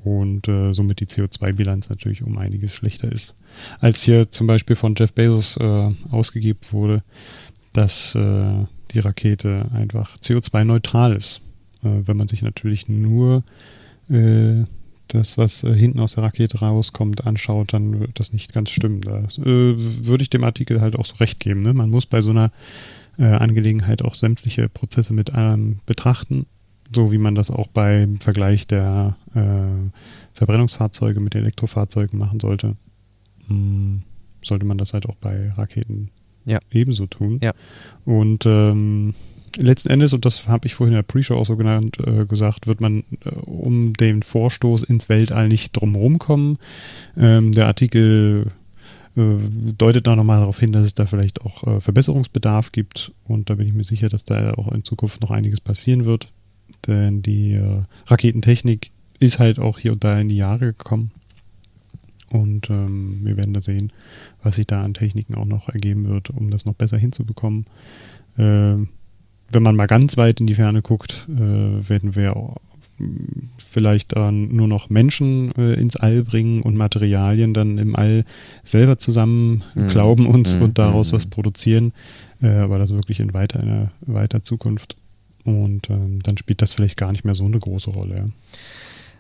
[0.02, 3.34] Und äh, somit die CO2-Bilanz natürlich um einiges schlechter ist.
[3.80, 5.58] Als hier zum Beispiel von Jeff Bezos
[6.10, 7.02] ausgegeben wurde,
[7.72, 11.40] dass die Rakete einfach CO2-neutral ist.
[11.86, 13.44] Äh, wenn man sich natürlich nur
[14.08, 14.64] äh,
[15.08, 19.02] das, was hinten aus der Rakete rauskommt, anschaut, dann wird das nicht ganz stimmen.
[19.02, 21.62] Da würde ich dem Artikel halt auch so recht geben.
[21.62, 21.72] Ne?
[21.72, 22.50] Man muss bei so einer
[23.18, 26.46] äh, Angelegenheit auch sämtliche Prozesse mit ähm, betrachten,
[26.92, 29.90] so wie man das auch beim Vergleich der äh,
[30.32, 32.76] Verbrennungsfahrzeuge mit Elektrofahrzeugen machen sollte.
[33.46, 34.02] Hm,
[34.42, 36.10] sollte man das halt auch bei Raketen
[36.44, 36.58] ja.
[36.70, 37.38] ebenso tun.
[37.42, 37.52] Ja.
[38.04, 39.14] Und ähm,
[39.56, 42.66] letzten Endes, und das habe ich vorhin in der Pre-Show auch so genannt, äh, gesagt,
[42.66, 46.58] wird man äh, um den Vorstoß ins Weltall nicht drumherum kommen.
[47.16, 48.46] Ähm, der Artikel
[49.16, 49.36] äh,
[49.76, 53.12] deutet da nochmal darauf hin, dass es da vielleicht auch äh, Verbesserungsbedarf gibt.
[53.24, 56.30] Und da bin ich mir sicher, dass da auch in Zukunft noch einiges passieren wird.
[56.86, 61.10] Denn die äh, Raketentechnik ist halt auch hier und da in die Jahre gekommen.
[62.28, 63.92] Und ähm, wir werden da sehen,
[64.42, 67.66] was sich da an Techniken auch noch ergeben wird, um das noch besser hinzubekommen.
[68.36, 68.76] Äh,
[69.50, 72.56] wenn man mal ganz weit in die Ferne guckt, äh, werden wir auch
[73.58, 78.24] vielleicht äh, nur noch Menschen äh, ins All bringen und Materialien dann im All
[78.64, 79.88] selber zusammen mhm.
[79.88, 80.62] glauben und, mhm.
[80.62, 81.16] und daraus mhm.
[81.16, 81.92] was produzieren.
[82.40, 84.96] Äh, aber das wirklich in weiter, in weiter Zukunft.
[85.44, 88.16] Und ähm, dann spielt das vielleicht gar nicht mehr so eine große Rolle.
[88.16, 88.28] Ja?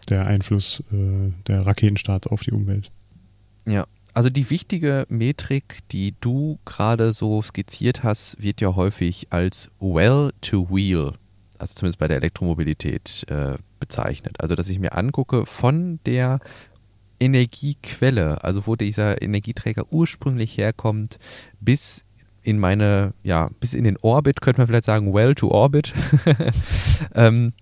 [0.08, 2.90] Der Einfluss äh, der Raketenstarts auf die Umwelt.
[3.66, 3.86] Ja,
[4.16, 10.32] also die wichtige Metrik, die du gerade so skizziert hast, wird ja häufig als Well
[10.40, 11.12] to Wheel
[11.58, 14.40] also zumindest bei der Elektromobilität äh, bezeichnet.
[14.40, 16.40] Also dass ich mir angucke von der
[17.18, 21.18] Energiequelle, also wo dieser Energieträger ursprünglich herkommt,
[21.60, 22.04] bis
[22.42, 25.94] in meine, ja, bis in den Orbit, könnte man vielleicht sagen, well to orbit.
[27.14, 27.52] ähm,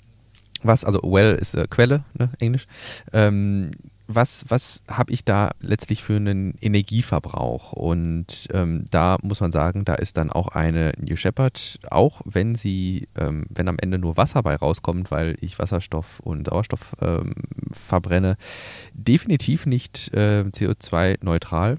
[0.62, 2.66] was, also well ist äh, Quelle, ne, Englisch.
[3.12, 3.70] Ähm,
[4.06, 7.72] was, was habe ich da letztlich für einen Energieverbrauch?
[7.72, 12.54] Und ähm, da muss man sagen, da ist dann auch eine New Shepard, auch wenn
[12.54, 17.34] sie, ähm, wenn am Ende nur Wasser bei rauskommt, weil ich Wasserstoff und Sauerstoff ähm,
[17.72, 18.36] verbrenne,
[18.92, 21.76] definitiv nicht äh, CO2-neutral.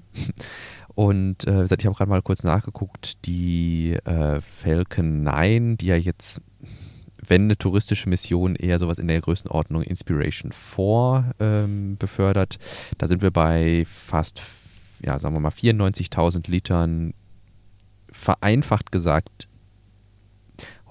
[0.94, 6.40] Und äh, ich habe gerade mal kurz nachgeguckt, die äh, Falcon 9, die ja jetzt
[7.28, 12.58] wenn eine touristische Mission eher sowas in der Größenordnung Inspiration 4 ähm, befördert.
[12.98, 14.42] Da sind wir bei fast,
[15.04, 17.14] ja, sagen wir mal, 94.000 Litern,
[18.12, 19.48] vereinfacht gesagt,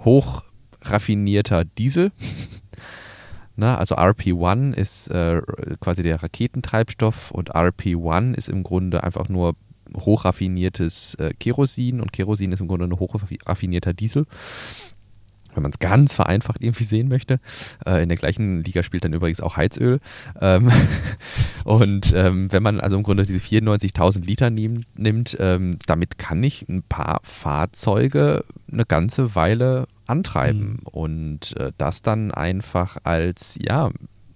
[0.04, 2.12] hochraffinierter Diesel.
[3.56, 5.42] Na, also RP1 ist äh,
[5.80, 9.56] quasi der Raketentreibstoff und RP1 ist im Grunde einfach nur
[9.96, 14.26] hochraffiniertes äh, Kerosin und Kerosin ist im Grunde ein hochraffinierter Diesel
[15.56, 17.40] wenn man es ganz vereinfacht irgendwie sehen möchte.
[17.86, 20.00] Äh, in der gleichen Liga spielt dann übrigens auch Heizöl.
[20.42, 20.72] Ähm,
[21.66, 26.44] und ähm, wenn man also im Grunde diese 94.000 Liter nehm, nimmt, ähm, damit kann
[26.44, 30.80] ich ein paar Fahrzeuge eine ganze Weile antreiben.
[30.82, 30.88] Mhm.
[30.92, 33.92] Und äh, das dann einfach als, ja,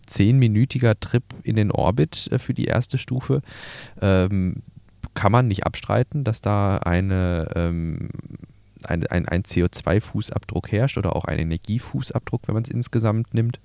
[0.06, 3.42] zehnminütiger Trip in den Orbit äh, für die erste Stufe
[4.02, 4.64] ähm,
[5.14, 8.10] kann man nicht abstreiten, dass da eine ähm,
[8.84, 13.60] ein, ein, ein CO2-Fußabdruck herrscht oder auch ein Energiefußabdruck, wenn man es insgesamt nimmt.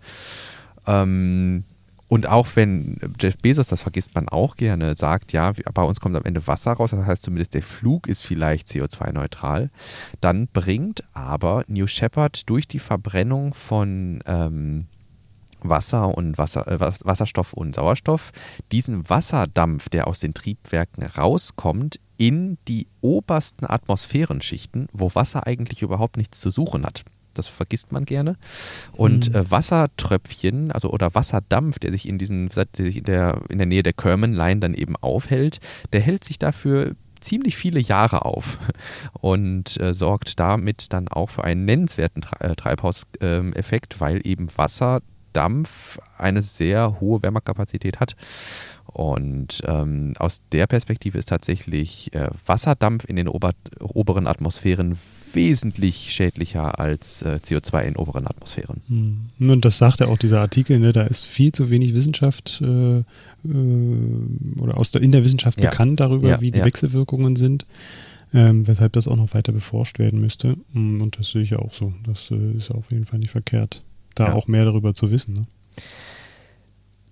[0.86, 1.64] Ähm,
[2.08, 6.14] und auch wenn Jeff Bezos, das vergisst man auch gerne, sagt, ja, bei uns kommt
[6.16, 9.70] am Ende Wasser raus, das heißt zumindest der Flug ist vielleicht CO2-neutral,
[10.20, 14.86] dann bringt aber New Shepard durch die Verbrennung von, ähm,
[15.68, 18.32] Wasser und Wasser, äh, Wasserstoff und Sauerstoff
[18.72, 26.16] diesen Wasserdampf, der aus den Triebwerken rauskommt, in die obersten Atmosphärenschichten, wo Wasser eigentlich überhaupt
[26.16, 27.04] nichts zu suchen hat.
[27.34, 28.36] Das vergisst man gerne.
[28.92, 29.34] Und mhm.
[29.34, 33.66] äh, Wassertröpfchen, also oder Wasserdampf, der sich in diesen, der sich in der, in der
[33.66, 35.58] Nähe der Kerman Line dann eben aufhält,
[35.92, 38.58] der hält sich dafür ziemlich viele Jahre auf
[39.20, 44.48] und äh, sorgt damit dann auch für einen nennenswerten äh, Treibhauseffekt, weil eben
[45.34, 48.16] Wasserdampf eine sehr hohe Wärmekapazität hat.
[48.86, 54.96] Und ähm, aus der Perspektive ist tatsächlich äh, Wasserdampf in den ober oberen Atmosphären
[55.32, 58.82] wesentlich schädlicher als äh, CO2 in oberen Atmosphären.
[58.86, 59.50] Hm.
[59.50, 60.92] Und das sagt ja auch dieser Artikel, ne?
[60.92, 63.04] da ist viel zu wenig Wissenschaft äh, äh
[64.60, 65.70] oder aus der, in der Wissenschaft ja.
[65.70, 66.64] bekannt darüber, ja, wie die ja.
[66.64, 67.66] Wechselwirkungen sind.
[68.32, 70.56] Ähm, weshalb das auch noch weiter beforscht werden müsste.
[70.72, 71.92] Hm, und das sehe ich ja auch so.
[72.04, 73.84] Das äh, ist auf jeden Fall nicht verkehrt,
[74.14, 75.34] da auch mehr darüber zu wissen.
[75.34, 75.46] Ne?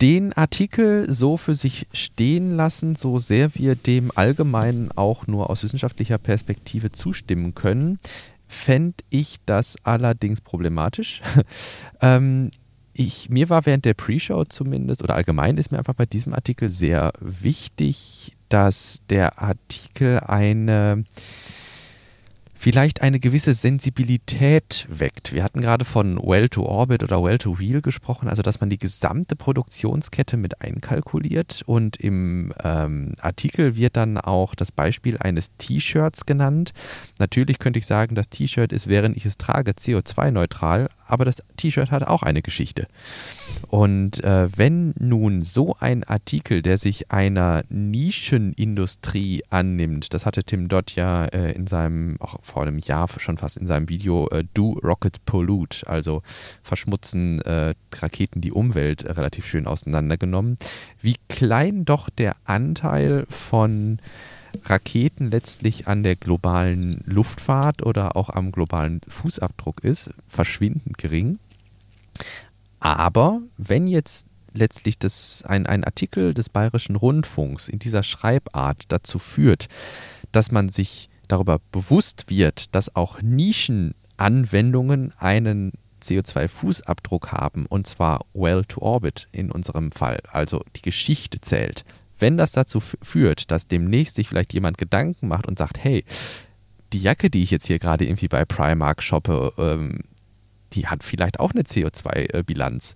[0.03, 5.62] den Artikel so für sich stehen lassen, so sehr wir dem Allgemeinen auch nur aus
[5.62, 8.00] wissenschaftlicher Perspektive zustimmen können,
[8.48, 11.22] fände ich das allerdings problematisch.
[12.00, 12.50] ähm,
[12.94, 16.68] ich, mir war während der Pre-Show zumindest, oder allgemein ist mir einfach bei diesem Artikel
[16.68, 21.05] sehr wichtig, dass der Artikel eine
[22.62, 25.32] vielleicht eine gewisse Sensibilität weckt.
[25.32, 28.70] Wir hatten gerade von Well to Orbit oder Well to Wheel gesprochen, also dass man
[28.70, 35.50] die gesamte Produktionskette mit einkalkuliert und im ähm, Artikel wird dann auch das Beispiel eines
[35.56, 36.72] T-Shirts genannt.
[37.18, 41.90] Natürlich könnte ich sagen, das T-Shirt ist, während ich es trage, CO2-neutral, aber das T-Shirt
[41.90, 42.88] hat auch eine Geschichte.
[43.68, 50.68] Und äh, wenn nun so ein Artikel, der sich einer Nischenindustrie annimmt, das hatte Tim
[50.68, 54.44] Dodd ja äh, in seinem, auch vor einem Jahr schon fast in seinem Video äh,
[54.54, 56.22] Do Rocket Pollute, also
[56.62, 60.56] verschmutzen äh, Raketen die Umwelt äh, relativ schön auseinandergenommen,
[61.02, 63.98] wie klein doch der Anteil von
[64.64, 71.38] Raketen letztlich an der globalen Luftfahrt oder auch am globalen Fußabdruck ist, verschwindend gering.
[72.80, 79.18] Aber wenn jetzt letztlich das, ein, ein Artikel des Bayerischen Rundfunks in dieser Schreibart dazu
[79.18, 79.68] führt,
[80.30, 85.72] dass man sich darüber bewusst wird, dass auch Nischenanwendungen einen
[86.03, 91.84] CO2-Fußabdruck haben, und zwar well to orbit in unserem Fall, also die Geschichte zählt,
[92.22, 96.04] wenn das dazu führt, dass demnächst sich vielleicht jemand Gedanken macht und sagt, hey,
[96.94, 99.98] die Jacke, die ich jetzt hier gerade irgendwie bei Primark shoppe, ähm,
[100.72, 102.94] die hat vielleicht auch eine CO2-Bilanz.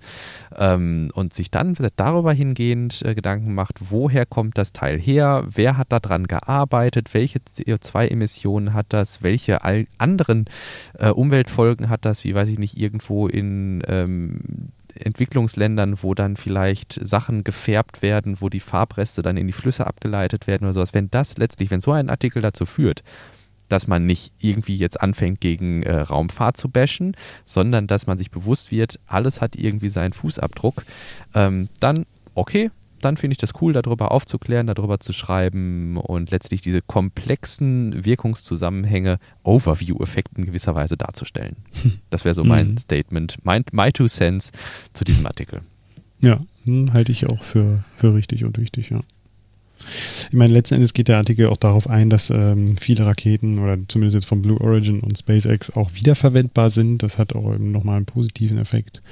[0.56, 5.76] Ähm, und sich dann darüber hingehend äh, Gedanken macht, woher kommt das Teil her, wer
[5.76, 9.60] hat daran gearbeitet, welche CO2-Emissionen hat das, welche
[9.98, 10.46] anderen
[10.94, 16.92] äh, Umweltfolgen hat das, wie weiß ich nicht, irgendwo in ähm, Entwicklungsländern, wo dann vielleicht
[16.92, 21.10] Sachen gefärbt werden, wo die Farbreste dann in die Flüsse abgeleitet werden oder sowas, wenn
[21.10, 23.02] das letztlich, wenn so ein Artikel dazu führt,
[23.68, 28.30] dass man nicht irgendwie jetzt anfängt, gegen äh, Raumfahrt zu bashen, sondern dass man sich
[28.30, 30.84] bewusst wird, alles hat irgendwie seinen Fußabdruck,
[31.34, 32.70] ähm, dann okay,
[33.00, 39.18] dann finde ich das cool, darüber aufzuklären, darüber zu schreiben und letztlich diese komplexen Wirkungszusammenhänge,
[39.42, 41.56] Overview-Effekten gewisser Weise darzustellen.
[42.10, 42.78] Das wäre so mein mhm.
[42.78, 44.52] Statement, mein, my two cents
[44.92, 45.60] zu diesem Artikel.
[46.20, 46.38] Ja,
[46.92, 49.00] halte ich auch für, für richtig und wichtig, ja.
[50.30, 53.76] Ich meine, letzten Endes geht der Artikel auch darauf ein, dass ähm, viele Raketen oder
[53.88, 57.02] zumindest jetzt von Blue Origin und SpaceX auch wiederverwendbar sind.
[57.02, 59.02] Das hat auch eben nochmal einen positiven Effekt.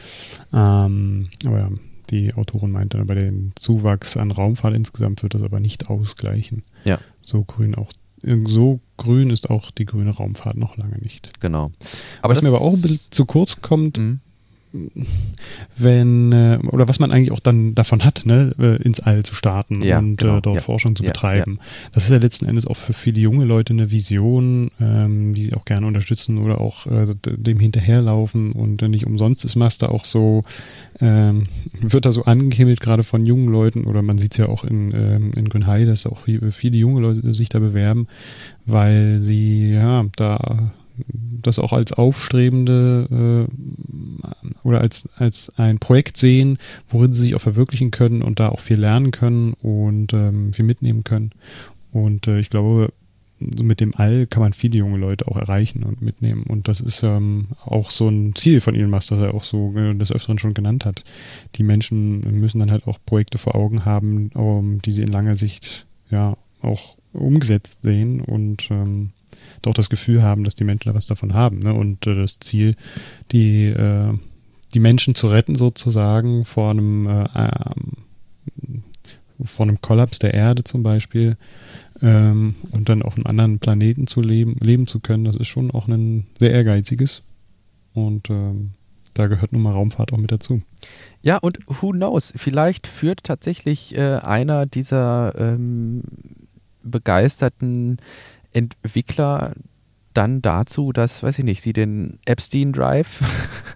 [0.52, 1.70] Ähm, aber ja,
[2.14, 6.62] die Autorin meinte, bei dem Zuwachs an Raumfahrt insgesamt wird das aber nicht ausgleichen.
[6.84, 6.98] Ja.
[7.20, 7.90] So grün auch
[8.46, 11.38] so grün ist auch die grüne Raumfahrt noch lange nicht.
[11.40, 11.72] Genau.
[12.22, 14.20] Aber was mir aber auch ein bisschen zu kurz kommt, mhm
[15.76, 19.34] wenn, äh, oder was man eigentlich auch dann davon hat, ne, äh, ins All zu
[19.34, 21.58] starten ja, und genau, äh, dort ja, Forschung zu ja, betreiben.
[21.92, 25.54] Das ist ja letzten Endes auch für viele junge Leute eine Vision, ähm, die sie
[25.54, 30.42] auch gerne unterstützen oder auch äh, dem hinterherlaufen und nicht umsonst ist Master auch so,
[31.00, 31.46] ähm,
[31.80, 34.92] wird da so angehimmelt, gerade von jungen Leuten oder man sieht es ja auch in,
[34.92, 36.20] ähm, in Grünheide, dass auch
[36.50, 38.08] viele junge Leute sich da bewerben,
[38.66, 40.72] weil sie ja da
[41.06, 47.40] das auch als aufstrebende äh, oder als, als ein Projekt sehen, worin sie sich auch
[47.40, 51.32] verwirklichen können und da auch viel lernen können und ähm, viel mitnehmen können.
[51.92, 52.92] Und äh, ich glaube,
[53.40, 56.44] mit dem All kann man viele junge Leute auch erreichen und mitnehmen.
[56.44, 59.74] Und das ist ähm, auch so ein Ziel von Elon Musk, das er auch so
[59.76, 61.04] äh, des Öfteren schon genannt hat.
[61.56, 65.36] Die Menschen müssen dann halt auch Projekte vor Augen haben, um, die sie in langer
[65.36, 69.10] Sicht ja auch umgesetzt sehen und ähm,
[69.62, 71.58] doch das Gefühl haben, dass die Menschen da was davon haben.
[71.60, 71.74] Ne?
[71.74, 72.76] Und äh, das Ziel,
[73.32, 74.12] die, äh,
[74.74, 78.82] die Menschen zu retten sozusagen vor einem, äh, ähm,
[79.44, 81.36] vor einem Kollaps der Erde zum Beispiel
[82.02, 85.70] ähm, und dann auf einem anderen Planeten zu leben, leben zu können, das ist schon
[85.70, 87.22] auch ein sehr ehrgeiziges
[87.94, 88.70] und ähm,
[89.14, 90.60] da gehört nun mal Raumfahrt auch mit dazu.
[91.22, 96.02] Ja, und who knows, vielleicht führt tatsächlich äh, einer dieser ähm,
[96.82, 97.98] begeisterten
[98.54, 99.52] Entwickler
[100.14, 103.20] dann dazu, dass, weiß ich nicht, sie den Epstein Drive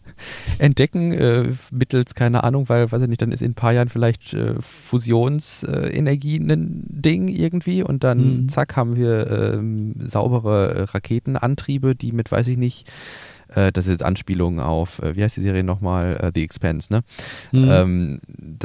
[0.58, 3.88] entdecken, äh, mittels, keine Ahnung, weil, weiß ich nicht, dann ist in ein paar Jahren
[3.88, 8.48] vielleicht äh, Fusionsenergie ein Ding irgendwie und dann mhm.
[8.48, 12.88] zack haben wir ähm, saubere Raketenantriebe, die mit, weiß ich nicht,
[13.54, 16.16] äh, das ist jetzt Anspielung auf, äh, wie heißt die Serie nochmal?
[16.16, 17.00] Äh, The Expense, ne?
[17.52, 17.68] Mhm.
[17.70, 18.20] Ähm,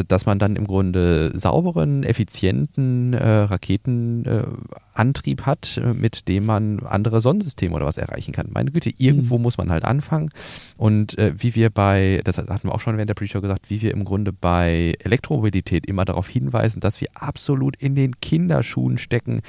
[0.08, 7.76] dass man dann im Grunde sauberen, effizienten äh, Raketenantrieb hat, mit dem man andere Sonnensysteme
[7.76, 8.48] oder was erreichen kann.
[8.54, 9.44] Meine Güte, irgendwo mhm.
[9.44, 10.30] muss man halt anfangen.
[10.78, 13.92] Und wie wir bei, das hatten wir auch schon während der Pre-Show gesagt, wie wir
[13.92, 19.42] im Grunde bei Elektromobilität immer darauf hinweisen, dass wir absolut in den Kinderschuhen stecken,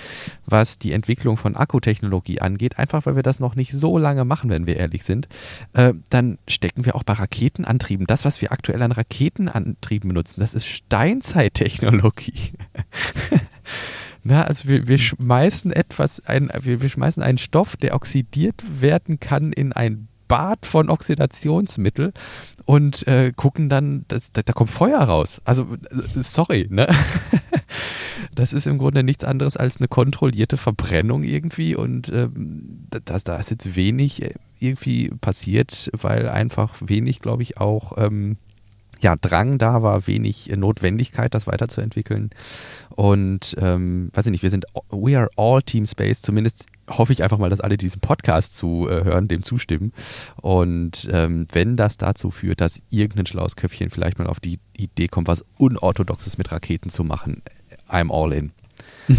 [0.47, 4.51] was die Entwicklung von Akkutechnologie angeht, einfach weil wir das noch nicht so lange machen,
[4.51, 5.24] wenn wir ehrlich sind
[5.72, 8.07] äh, dann stecken wir auch bei Raketenantrieben.
[8.07, 12.53] Das, was wir aktuell an Raketenantrieben benutzen, das ist Steinzeittechnologie.
[14.22, 19.20] Na, also wir, wir schmeißen etwas, ein, wir, wir schmeißen einen Stoff, der oxidiert werden
[19.20, 22.12] kann, in ein Bad von Oxidationsmittel
[22.64, 25.43] und äh, gucken dann, das, da, da, kommt Feuer raus.
[25.45, 26.89] Also, äh, sorry, ne?
[28.35, 33.37] Das ist im Grunde nichts anderes als eine kontrollierte Verbrennung irgendwie und ähm, das, da
[33.37, 34.35] ist jetzt wenig äh,
[34.65, 38.37] irgendwie passiert, weil einfach wenig, glaube ich, auch ähm,
[39.01, 42.31] ja, Drang da war, wenig Notwendigkeit, das weiterzuentwickeln.
[42.91, 47.23] Und ähm, weiß ich nicht, wir sind, we are all Team Space, zumindest hoffe ich
[47.23, 49.93] einfach mal, dass alle diesen Podcast zu äh, hören, dem zustimmen.
[50.41, 55.09] Und ähm, wenn das dazu führt, dass irgendein schlaues Köpfchen vielleicht mal auf die Idee
[55.09, 57.43] kommt, was Unorthodoxes mit Raketen zu machen,
[57.91, 58.53] I'm all in.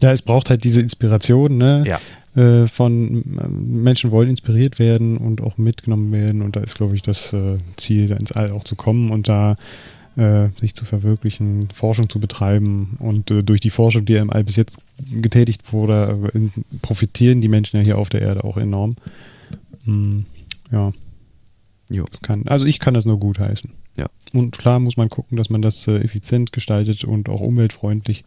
[0.00, 1.84] ja, es braucht halt diese Inspiration, ne?
[1.86, 1.98] Ja.
[2.36, 6.42] Äh, von äh, Menschen wollen inspiriert werden und auch mitgenommen werden.
[6.42, 9.28] Und da ist, glaube ich, das äh, Ziel, da ins All auch zu kommen und
[9.28, 9.56] da
[10.16, 12.96] äh, sich zu verwirklichen, Forschung zu betreiben.
[12.98, 16.40] Und äh, durch die Forschung, die im All bis jetzt getätigt wurde, äh,
[16.82, 18.96] profitieren die Menschen ja hier auf der Erde auch enorm.
[19.84, 20.20] Mm,
[20.70, 20.92] ja.
[21.88, 22.04] Jo.
[22.20, 23.70] Kann, also ich kann das nur gut heißen.
[23.96, 24.06] Ja.
[24.34, 28.24] Und klar muss man gucken, dass man das effizient gestaltet und auch umweltfreundlich.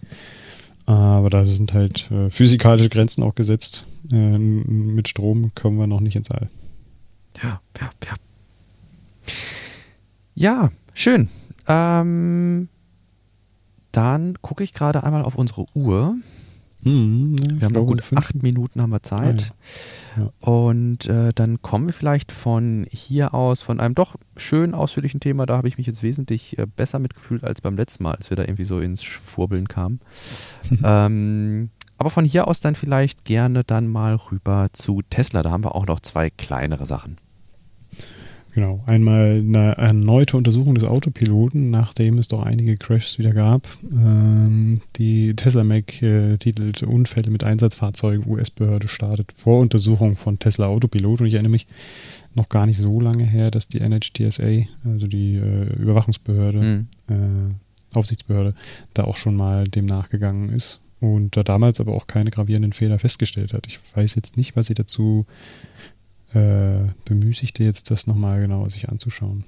[0.88, 3.86] Aber da sind halt physikalische Grenzen auch gesetzt.
[4.12, 6.50] Äh, mit Strom kommen wir noch nicht ins All.
[7.42, 8.14] Ja, ja, ja.
[10.34, 11.30] Ja, schön.
[11.68, 12.70] Ähm,
[13.92, 16.16] dann gucke ich gerade einmal auf unsere Uhr.
[16.84, 19.52] Hm, wir haben noch gut acht Minuten haben wir Zeit.
[19.52, 20.24] Ah, ja.
[20.24, 20.52] Ja.
[20.52, 25.46] Und äh, dann kommen wir vielleicht von hier aus, von einem doch schön ausführlichen Thema.
[25.46, 28.38] Da habe ich mich jetzt wesentlich äh, besser mitgefühlt als beim letzten Mal, als wir
[28.38, 30.00] da irgendwie so ins Schwurbeln kamen.
[30.84, 31.70] ähm,
[32.02, 35.44] aber von hier aus dann vielleicht gerne dann mal rüber zu Tesla.
[35.44, 37.18] Da haben wir auch noch zwei kleinere Sachen.
[38.56, 43.68] Genau, einmal eine erneute Untersuchung des Autopiloten, nachdem es doch einige Crashs wieder gab.
[43.92, 51.22] Ähm, die Tesla Mac äh, titelt Unfälle mit Einsatzfahrzeugen, US-Behörde startet Voruntersuchung von Tesla Autopilot
[51.22, 51.68] und ich erinnere mich
[52.34, 56.88] noch gar nicht so lange her, dass die NHTSA, also die äh, Überwachungsbehörde, mhm.
[57.10, 58.56] äh, Aufsichtsbehörde,
[58.96, 63.00] da auch schon mal dem nachgegangen ist und da damals aber auch keine gravierenden Fehler
[63.00, 63.68] festgestellt hat.
[63.68, 65.26] Ich weiß jetzt nicht, was sie dazu
[66.34, 69.44] äh, bemüßigte, jetzt das nochmal genau sich anzuschauen.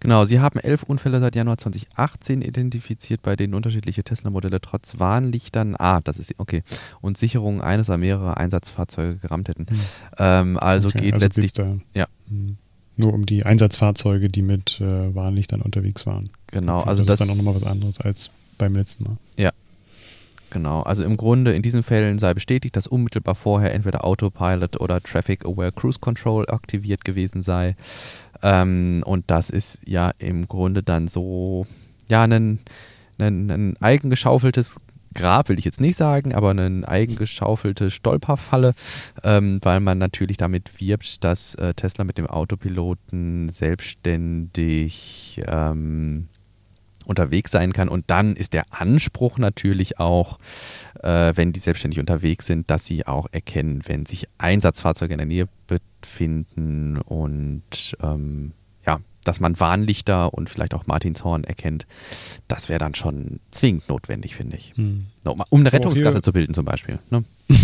[0.00, 5.76] Genau, sie haben elf Unfälle seit Januar 2018 identifiziert, bei denen unterschiedliche Tesla-Modelle trotz Warnlichtern,
[5.78, 6.62] ah, das ist, okay,
[7.02, 9.66] und Sicherungen eines oder mehrerer Einsatzfahrzeuge gerammt hätten.
[9.68, 9.78] Hm.
[10.16, 11.52] Ähm, also okay, geht also letztlich,
[11.94, 12.06] ja.
[12.28, 12.56] Hm,
[12.96, 16.30] nur um die Einsatzfahrzeuge, die mit äh, Warnlichtern unterwegs waren.
[16.46, 19.16] Genau, okay, also das, das ist dann auch nochmal was anderes als beim letzten Mal.
[19.36, 19.50] Ja,
[20.50, 25.00] Genau, also im Grunde in diesen Fällen sei bestätigt, dass unmittelbar vorher entweder Autopilot oder
[25.00, 27.76] Traffic Aware Cruise Control aktiviert gewesen sei.
[28.42, 31.66] Ähm, und das ist ja im Grunde dann so,
[32.08, 32.58] ja, ein,
[33.18, 34.80] ein, ein eigengeschaufeltes
[35.12, 38.74] Grab will ich jetzt nicht sagen, aber eine eigengeschaufelte Stolperfalle,
[39.24, 46.28] ähm, weil man natürlich damit wirbt, dass äh, Tesla mit dem Autopiloten selbstständig ähm,
[47.04, 47.88] unterwegs sein kann.
[47.88, 50.38] Und dann ist der Anspruch natürlich auch,
[51.02, 55.26] äh, wenn die selbstständig unterwegs sind, dass sie auch erkennen, wenn sich Einsatzfahrzeuge in der
[55.26, 58.52] Nähe befinden und ähm,
[58.86, 61.86] ja, dass man Warnlichter und vielleicht auch Martinshorn erkennt.
[62.48, 64.72] Das wäre dann schon zwingend notwendig, finde ich.
[64.76, 65.06] Hm.
[65.24, 66.98] Um eine Rettungsgasse zu bilden zum Beispiel.
[67.10, 67.24] Ne?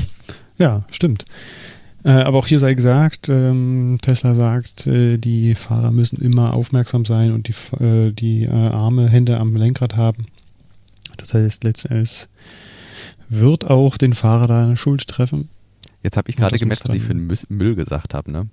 [0.59, 1.25] ja, stimmt.
[2.07, 7.05] Äh, aber auch hier sei gesagt, ähm, Tesla sagt, äh, die Fahrer müssen immer aufmerksam
[7.05, 10.27] sein und die, äh, die äh, Arme, Hände am Lenkrad haben.
[11.17, 12.29] Das heißt, letztendlich
[13.29, 15.49] wird auch den Fahrer da eine Schuld treffen.
[16.05, 18.31] Jetzt habe ich gerade gemerkt, was ich für einen Müll gesagt habe.
[18.31, 18.47] Ne?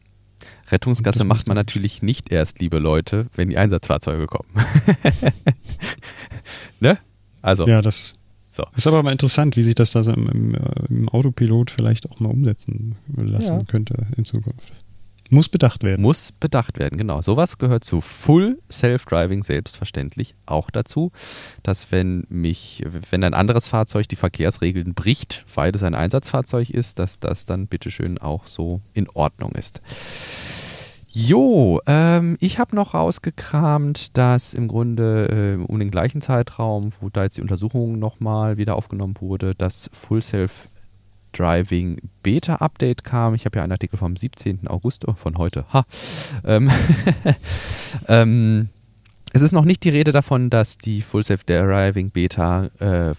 [0.72, 4.50] Rettungsgasse macht man natürlich nicht erst, liebe Leute, wenn die Einsatzfahrzeuge kommen.
[6.80, 6.98] ne?
[7.44, 7.68] Also.
[7.68, 8.16] Ja, das
[8.54, 8.68] so.
[8.76, 10.58] ist aber mal interessant, wie sich das da im, im,
[10.90, 13.64] im Autopilot vielleicht auch mal umsetzen lassen ja.
[13.64, 14.72] könnte in Zukunft.
[15.32, 16.04] Muss bedacht werden.
[16.04, 17.24] Muss bedacht werden, genau.
[17.24, 21.12] Sowas gehört zu Full Self-Driving selbstverständlich auch dazu,
[21.64, 27.00] dass wenn mich, wenn ein anderes Fahrzeug die Verkehrsregeln bricht, weil es ein Einsatzfahrzeug ist,
[27.00, 29.82] dass das dann bitteschön auch so in Ordnung ist.
[31.16, 37.10] Jo, ähm, ich habe noch rausgekramt, dass im Grunde äh, um den gleichen Zeitraum, wo
[37.10, 40.70] da jetzt die Untersuchung nochmal wieder aufgenommen wurde, das Full Self
[41.32, 43.36] Driving Beta Update kam.
[43.36, 44.68] Ich habe ja einen Artikel vom 17.
[44.68, 45.66] August oh, von heute.
[45.72, 45.86] Ha.
[46.46, 46.72] Ähm,
[48.08, 48.70] ähm,
[49.34, 53.14] es ist noch nicht die Rede davon, dass die Full Self Driving Beta äh,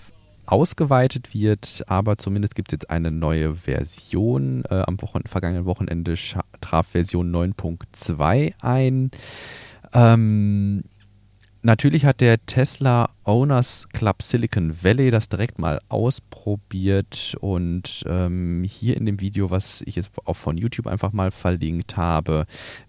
[0.46, 4.64] ausgeweitet wird, aber zumindest gibt es jetzt eine neue Version.
[4.70, 6.14] Äh, am Wochen vergangenen Wochenende
[6.60, 9.10] traf Version 9.2 ein.
[9.92, 10.84] Ähm,
[11.66, 18.98] Natürlich hat der Tesla Owners Club Silicon Valley das direkt mal ausprobiert und ähm, hier
[18.98, 22.44] in dem Video, was ich jetzt auch von YouTube einfach mal verlinkt habe,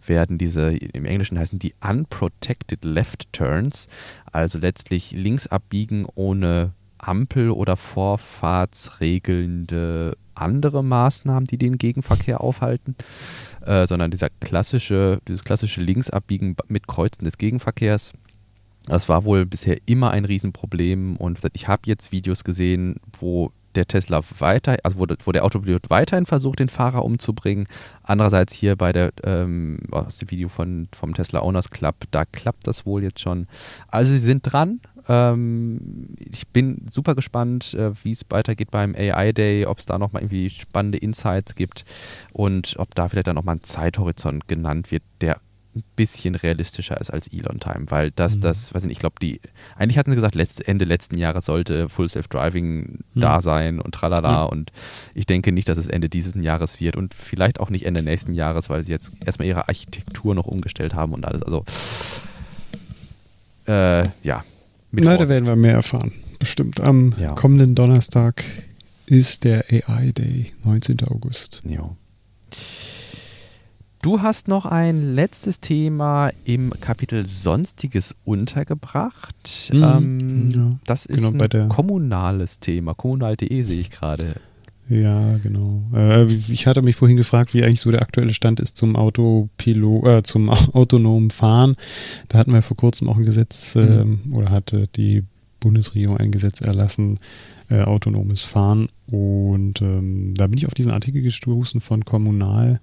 [0.06, 3.88] werden diese, im Englischen heißen die Unprotected Left Turns,
[4.30, 6.74] also letztlich links abbiegen ohne
[7.08, 12.96] Ampel oder vorfahrtsregelnde andere Maßnahmen, die den Gegenverkehr aufhalten,
[13.66, 18.14] äh, sondern dieser klassische, dieses klassische Linksabbiegen mit Kreuzen des Gegenverkehrs
[18.88, 23.88] das war wohl bisher immer ein Riesenproblem und ich habe jetzt Videos gesehen, wo der
[23.88, 27.68] Tesla weiter, also wo, wo der Autopilot weiterhin versucht, den Fahrer umzubringen.
[28.04, 32.68] Andererseits hier bei der, ähm, aus dem Video von, vom Tesla Owners Club, da klappt
[32.68, 33.48] das wohl jetzt schon.
[33.88, 34.80] Also sie sind dran.
[35.08, 39.98] Ähm, ich bin super gespannt, äh, wie es weitergeht beim AI Day, ob es da
[39.98, 41.86] nochmal irgendwie spannende Insights gibt
[42.34, 45.40] und ob da vielleicht dann nochmal ein Zeithorizont genannt wird, der
[45.76, 48.42] ein bisschen realistischer ist als Elon Time, weil das, mhm.
[48.42, 49.42] das, weiß ich nicht, ich glaube, die,
[49.76, 53.20] eigentlich hatten sie gesagt, letzt, Ende letzten Jahres sollte Full Self-Driving mhm.
[53.20, 54.50] da sein und tralala mhm.
[54.52, 54.72] und
[55.14, 58.34] ich denke nicht, dass es Ende dieses Jahres wird und vielleicht auch nicht Ende nächsten
[58.34, 61.66] Jahres, weil sie jetzt erstmal ihre Architektur noch umgestellt haben und alles, also
[63.68, 64.44] äh, ja.
[65.04, 66.80] Na, da werden wir mehr erfahren, bestimmt.
[66.82, 67.34] Am ja.
[67.34, 68.44] kommenden Donnerstag
[69.06, 70.98] ist der AI Day, 19.
[71.08, 71.62] August.
[71.68, 71.90] Ja.
[74.02, 79.72] Du hast noch ein letztes Thema im Kapitel Sonstiges untergebracht.
[79.74, 82.94] Mhm, ähm, ja, das ist genau, ein kommunales Thema.
[82.94, 84.36] Kommunal.de sehe ich gerade.
[84.88, 85.84] Ja, genau.
[85.94, 90.08] Äh, ich hatte mich vorhin gefragt, wie eigentlich so der aktuelle Stand ist zum Autopilot,
[90.08, 91.76] äh, zum autonomen Fahren.
[92.28, 94.20] Da hatten wir vor kurzem auch ein Gesetz mhm.
[94.32, 95.24] äh, oder hatte die
[95.60, 97.20] Bundesregierung ein Gesetz erlassen,
[97.70, 98.90] äh, autonomes Fahren.
[99.08, 102.80] Und ähm, da bin ich auf diesen Artikel gestoßen von Kommunal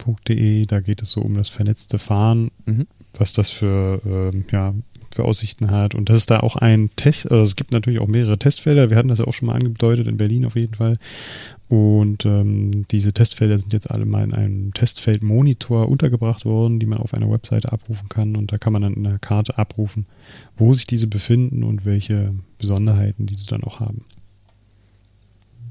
[0.00, 2.86] Fahrrad.de, da geht es so um das vernetzte Fahren, mhm.
[3.14, 4.74] was das für, ähm, ja,
[5.12, 5.94] für Aussichten hat.
[5.94, 8.96] Und das ist da auch ein Test, also es gibt natürlich auch mehrere Testfelder, wir
[8.96, 10.96] hatten das ja auch schon mal angedeutet, in Berlin auf jeden Fall.
[11.68, 16.98] Und ähm, diese Testfelder sind jetzt alle mal in einem Testfeldmonitor untergebracht worden, die man
[16.98, 18.34] auf einer Webseite abrufen kann.
[18.34, 20.06] Und da kann man dann in der Karte abrufen,
[20.56, 24.04] wo sich diese befinden und welche Besonderheiten diese dann auch haben.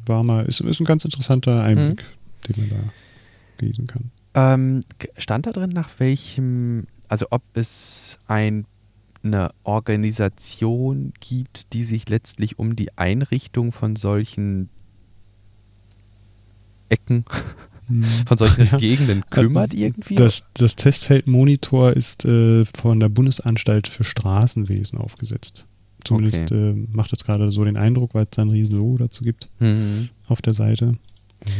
[0.05, 2.53] War mal, ist, ist ein ganz interessanter Einblick, mhm.
[2.53, 4.11] den man da lesen kann.
[4.35, 4.85] Ähm,
[5.17, 8.65] stand da drin, nach welchem, also ob es ein,
[9.23, 14.69] eine Organisation gibt, die sich letztlich um die Einrichtung von solchen
[16.89, 17.25] Ecken,
[17.87, 18.03] hm.
[18.25, 18.77] von solchen ja.
[18.77, 20.15] Gegenden kümmert irgendwie?
[20.15, 25.65] Das, das Testfeldmonitor ist äh, von der Bundesanstalt für Straßenwesen aufgesetzt.
[26.03, 26.71] Zumindest okay.
[26.71, 29.49] äh, macht es gerade so den Eindruck, weil es da ein riesen Logo dazu gibt
[29.59, 30.09] mhm.
[30.27, 30.93] auf der Seite.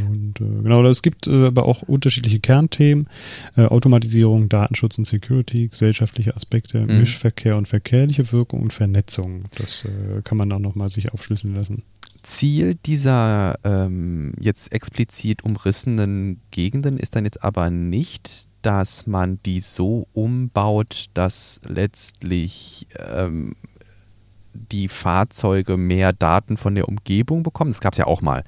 [0.01, 3.09] Und äh, genau, es gibt äh, aber auch unterschiedliche Kernthemen.
[3.55, 6.99] Äh, Automatisierung, Datenschutz und Security, gesellschaftliche Aspekte, mhm.
[6.99, 9.43] Mischverkehr und verkehrliche Wirkung und Vernetzung.
[9.57, 11.83] Das äh, kann man dann nochmal sich aufschlüsseln lassen.
[12.23, 19.61] Ziel dieser ähm, jetzt explizit umrissenen Gegenden ist dann jetzt aber nicht, dass man die
[19.61, 23.55] so umbaut, dass letztlich ähm,
[24.53, 27.71] die Fahrzeuge mehr Daten von der Umgebung bekommen.
[27.71, 28.43] Das gab es ja auch mal,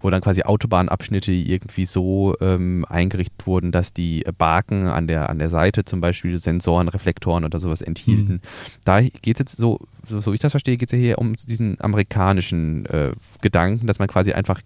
[0.00, 5.38] wo dann quasi Autobahnabschnitte irgendwie so ähm, eingerichtet wurden, dass die Baken an der, an
[5.38, 8.34] der Seite zum Beispiel Sensoren, Reflektoren oder sowas enthielten.
[8.34, 8.40] Mhm.
[8.84, 11.34] Da geht es jetzt so, so, so ich das verstehe, geht es ja hier um
[11.34, 14.60] diesen amerikanischen äh, Gedanken, dass man quasi einfach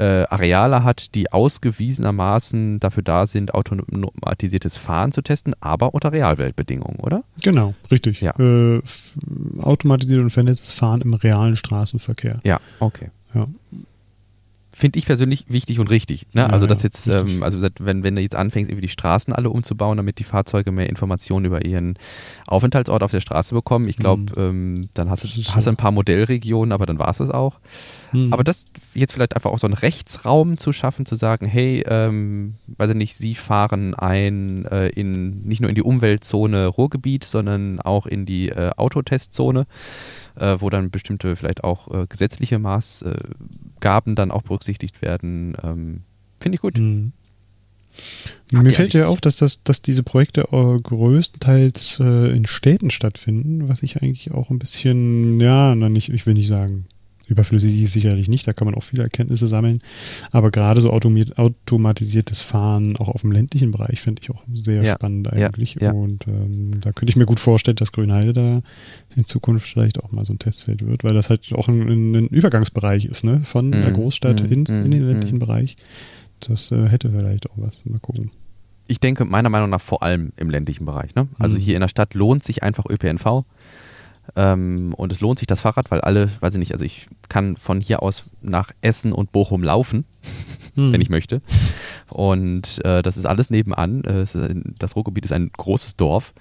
[0.00, 6.98] äh, Areale hat, die ausgewiesenermaßen dafür da sind, automatisiertes Fahren zu testen, aber unter Realweltbedingungen,
[7.00, 7.22] oder?
[7.42, 8.20] Genau, richtig.
[8.20, 8.34] Ja.
[8.38, 8.80] Äh,
[9.60, 12.40] automatisiert und vernetztes Fahren im realen Straßenverkehr.
[12.44, 13.10] Ja, okay.
[13.34, 13.46] Ja
[14.74, 16.26] finde ich persönlich wichtig und richtig.
[16.32, 16.42] Ne?
[16.42, 19.50] Ja, also das jetzt, ähm, also wenn, wenn du jetzt anfängst, irgendwie die Straßen alle
[19.50, 21.98] umzubauen, damit die Fahrzeuge mehr Informationen über ihren
[22.46, 24.28] Aufenthaltsort auf der Straße bekommen, ich glaube, mhm.
[24.36, 27.58] ähm, dann hast du hast ein paar Modellregionen, aber dann war es das auch.
[28.12, 28.32] Mhm.
[28.32, 32.54] Aber das jetzt vielleicht einfach auch so einen Rechtsraum zu schaffen, zu sagen, hey, ähm,
[32.68, 37.80] weiß ich nicht, Sie fahren ein äh, in nicht nur in die Umweltzone Ruhrgebiet, sondern
[37.80, 39.66] auch in die äh, Autotestzone
[40.36, 45.56] äh, wo dann bestimmte vielleicht auch äh, gesetzliche Maßgaben dann auch berücksichtigt werden.
[45.62, 46.02] Ähm,
[46.40, 46.78] Finde ich gut.
[46.78, 47.12] Mhm.
[48.52, 53.68] Mir fällt ja auf, dass, das, dass diese Projekte äh, größtenteils äh, in Städten stattfinden,
[53.68, 56.86] was ich eigentlich auch ein bisschen, ja, na nicht, ich will nicht sagen,
[57.30, 59.80] Überflüssig ist sicherlich nicht, da kann man auch viele Erkenntnisse sammeln.
[60.32, 64.94] Aber gerade so automatisiertes Fahren auch auf dem ländlichen Bereich finde ich auch sehr ja,
[64.94, 65.76] spannend eigentlich.
[65.76, 65.92] Ja, ja.
[65.92, 68.62] Und ähm, da könnte ich mir gut vorstellen, dass Grünheide da
[69.14, 72.26] in Zukunft vielleicht auch mal so ein Testfeld wird, weil das halt auch ein, ein
[72.26, 73.42] Übergangsbereich ist, ne?
[73.44, 75.40] Von mm, der Großstadt mm, in, mm, in, den ländlichen mm.
[75.40, 75.76] Bereich.
[76.40, 77.84] Das äh, hätte vielleicht auch was.
[77.84, 78.30] Mal gucken
[78.90, 81.14] ich denke meiner Meinung nach vor allem im ländlichen Bereich.
[81.14, 81.28] Ne?
[81.38, 81.60] Also mhm.
[81.60, 83.44] hier in der Stadt lohnt sich einfach ÖPNV.
[84.36, 87.56] Ähm, und es lohnt sich das Fahrrad, weil alle, weiß ich nicht, also ich kann
[87.56, 90.04] von hier aus nach Essen und Bochum laufen,
[90.74, 90.92] hm.
[90.92, 91.42] wenn ich möchte.
[92.08, 94.04] Und äh, das ist alles nebenan.
[94.04, 94.24] Äh,
[94.78, 96.32] das Ruhrgebiet ist ein großes Dorf.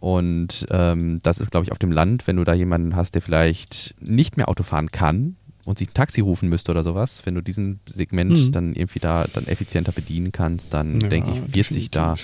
[0.00, 3.22] Und ähm, das ist, glaube ich, auf dem Land, wenn du da jemanden hast, der
[3.22, 5.36] vielleicht nicht mehr Auto fahren kann,
[5.66, 8.52] und sich ein Taxi rufen müsste oder sowas, wenn du diesen Segment hm.
[8.52, 11.74] dann irgendwie da dann effizienter bedienen kannst, dann ja, denke ich, wird definitiv.
[11.74, 12.14] sich da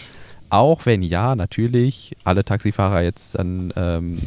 [0.55, 4.19] auch wenn ja, natürlich alle Taxifahrer jetzt dann ähm,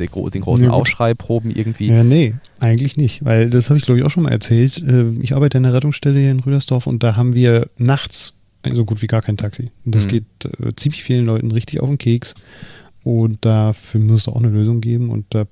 [0.00, 1.88] den, den großen ja, Aufschrei proben irgendwie?
[1.88, 4.78] Ja, nee, eigentlich nicht, weil das habe ich glaube ich auch schon mal erzählt.
[4.78, 8.34] Äh, ich arbeite in der Rettungsstelle hier in Rüdersdorf und da haben wir nachts
[8.68, 9.70] so gut wie gar kein Taxi.
[9.84, 10.08] Und das mhm.
[10.08, 12.34] geht äh, ziemlich vielen Leuten richtig auf den Keks.
[13.02, 15.10] Und dafür muss es auch eine Lösung geben.
[15.10, 15.46] Und da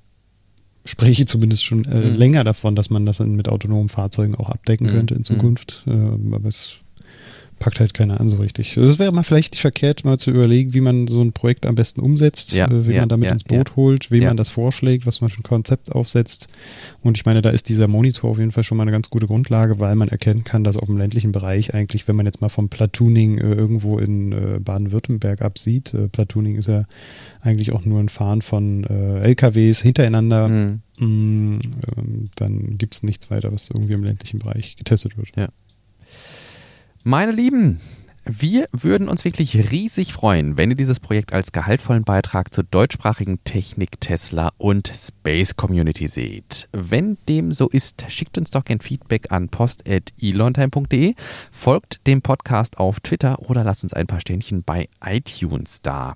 [0.85, 2.15] spreche ich zumindest schon äh, mhm.
[2.15, 4.91] länger davon, dass man das mit autonomen Fahrzeugen auch abdecken mhm.
[4.91, 5.25] könnte in mhm.
[5.25, 5.83] Zukunft.
[5.85, 6.33] Mhm.
[6.33, 6.77] aber es
[7.59, 8.75] packt halt keiner an so richtig.
[8.75, 11.75] Das wäre mal vielleicht nicht verkehrt, mal zu überlegen, wie man so ein Projekt am
[11.75, 14.49] besten umsetzt, ja, äh, wie ja, man damit ja, ins Boot holt, wem man das
[14.49, 16.47] vorschlägt, was man für ein Konzept aufsetzt.
[17.01, 19.27] Und ich meine, da ist dieser Monitor auf jeden Fall schon mal eine ganz gute
[19.27, 22.49] Grundlage, weil man erkennen kann, dass auf dem ländlichen Bereich eigentlich, wenn man jetzt mal
[22.49, 26.85] vom Platooning äh, irgendwo in äh, Baden-Württemberg absieht, äh, Platooning ist ja
[27.41, 30.47] eigentlich auch nur ein Fahren von äh, LKWs hintereinander.
[30.47, 30.81] Mhm.
[30.99, 31.59] Mh, mm,
[31.97, 35.29] ähm, dann gibt es nichts weiter, was irgendwie im ländlichen Bereich getestet wird.
[35.35, 35.49] Ja.
[37.05, 37.79] Meine Lieben,
[38.25, 43.41] wir würden uns wirklich riesig freuen, wenn ihr dieses Projekt als gehaltvollen Beitrag zur deutschsprachigen
[43.45, 46.67] Technik, Tesla und Space Community seht.
[46.73, 51.15] Wenn dem so ist, schickt uns doch ein Feedback an post.elontime.de,
[51.51, 56.15] folgt dem Podcast auf Twitter oder lasst uns ein paar Sternchen bei iTunes da.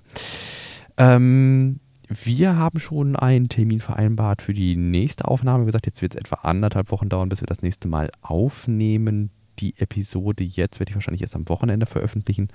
[0.98, 1.80] Ähm,
[2.10, 5.62] wir haben schon einen Termin vereinbart für die nächste Aufnahme.
[5.62, 9.30] Wie gesagt, jetzt wird es etwa anderthalb Wochen dauern, bis wir das nächste Mal aufnehmen
[9.58, 12.48] die Episode jetzt werde ich wahrscheinlich erst am Wochenende veröffentlichen.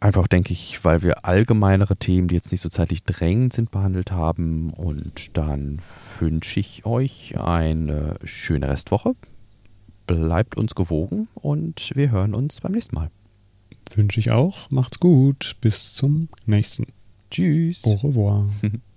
[0.00, 4.12] Einfach denke ich, weil wir allgemeinere Themen, die jetzt nicht so zeitlich drängend sind, behandelt
[4.12, 4.70] haben.
[4.70, 5.80] Und dann
[6.20, 9.16] wünsche ich euch eine schöne Restwoche.
[10.06, 13.10] Bleibt uns gewogen und wir hören uns beim nächsten Mal.
[13.94, 14.70] Wünsche ich auch.
[14.70, 15.56] Macht's gut.
[15.60, 16.86] Bis zum nächsten.
[17.30, 17.84] Tschüss.
[17.84, 18.48] Au revoir.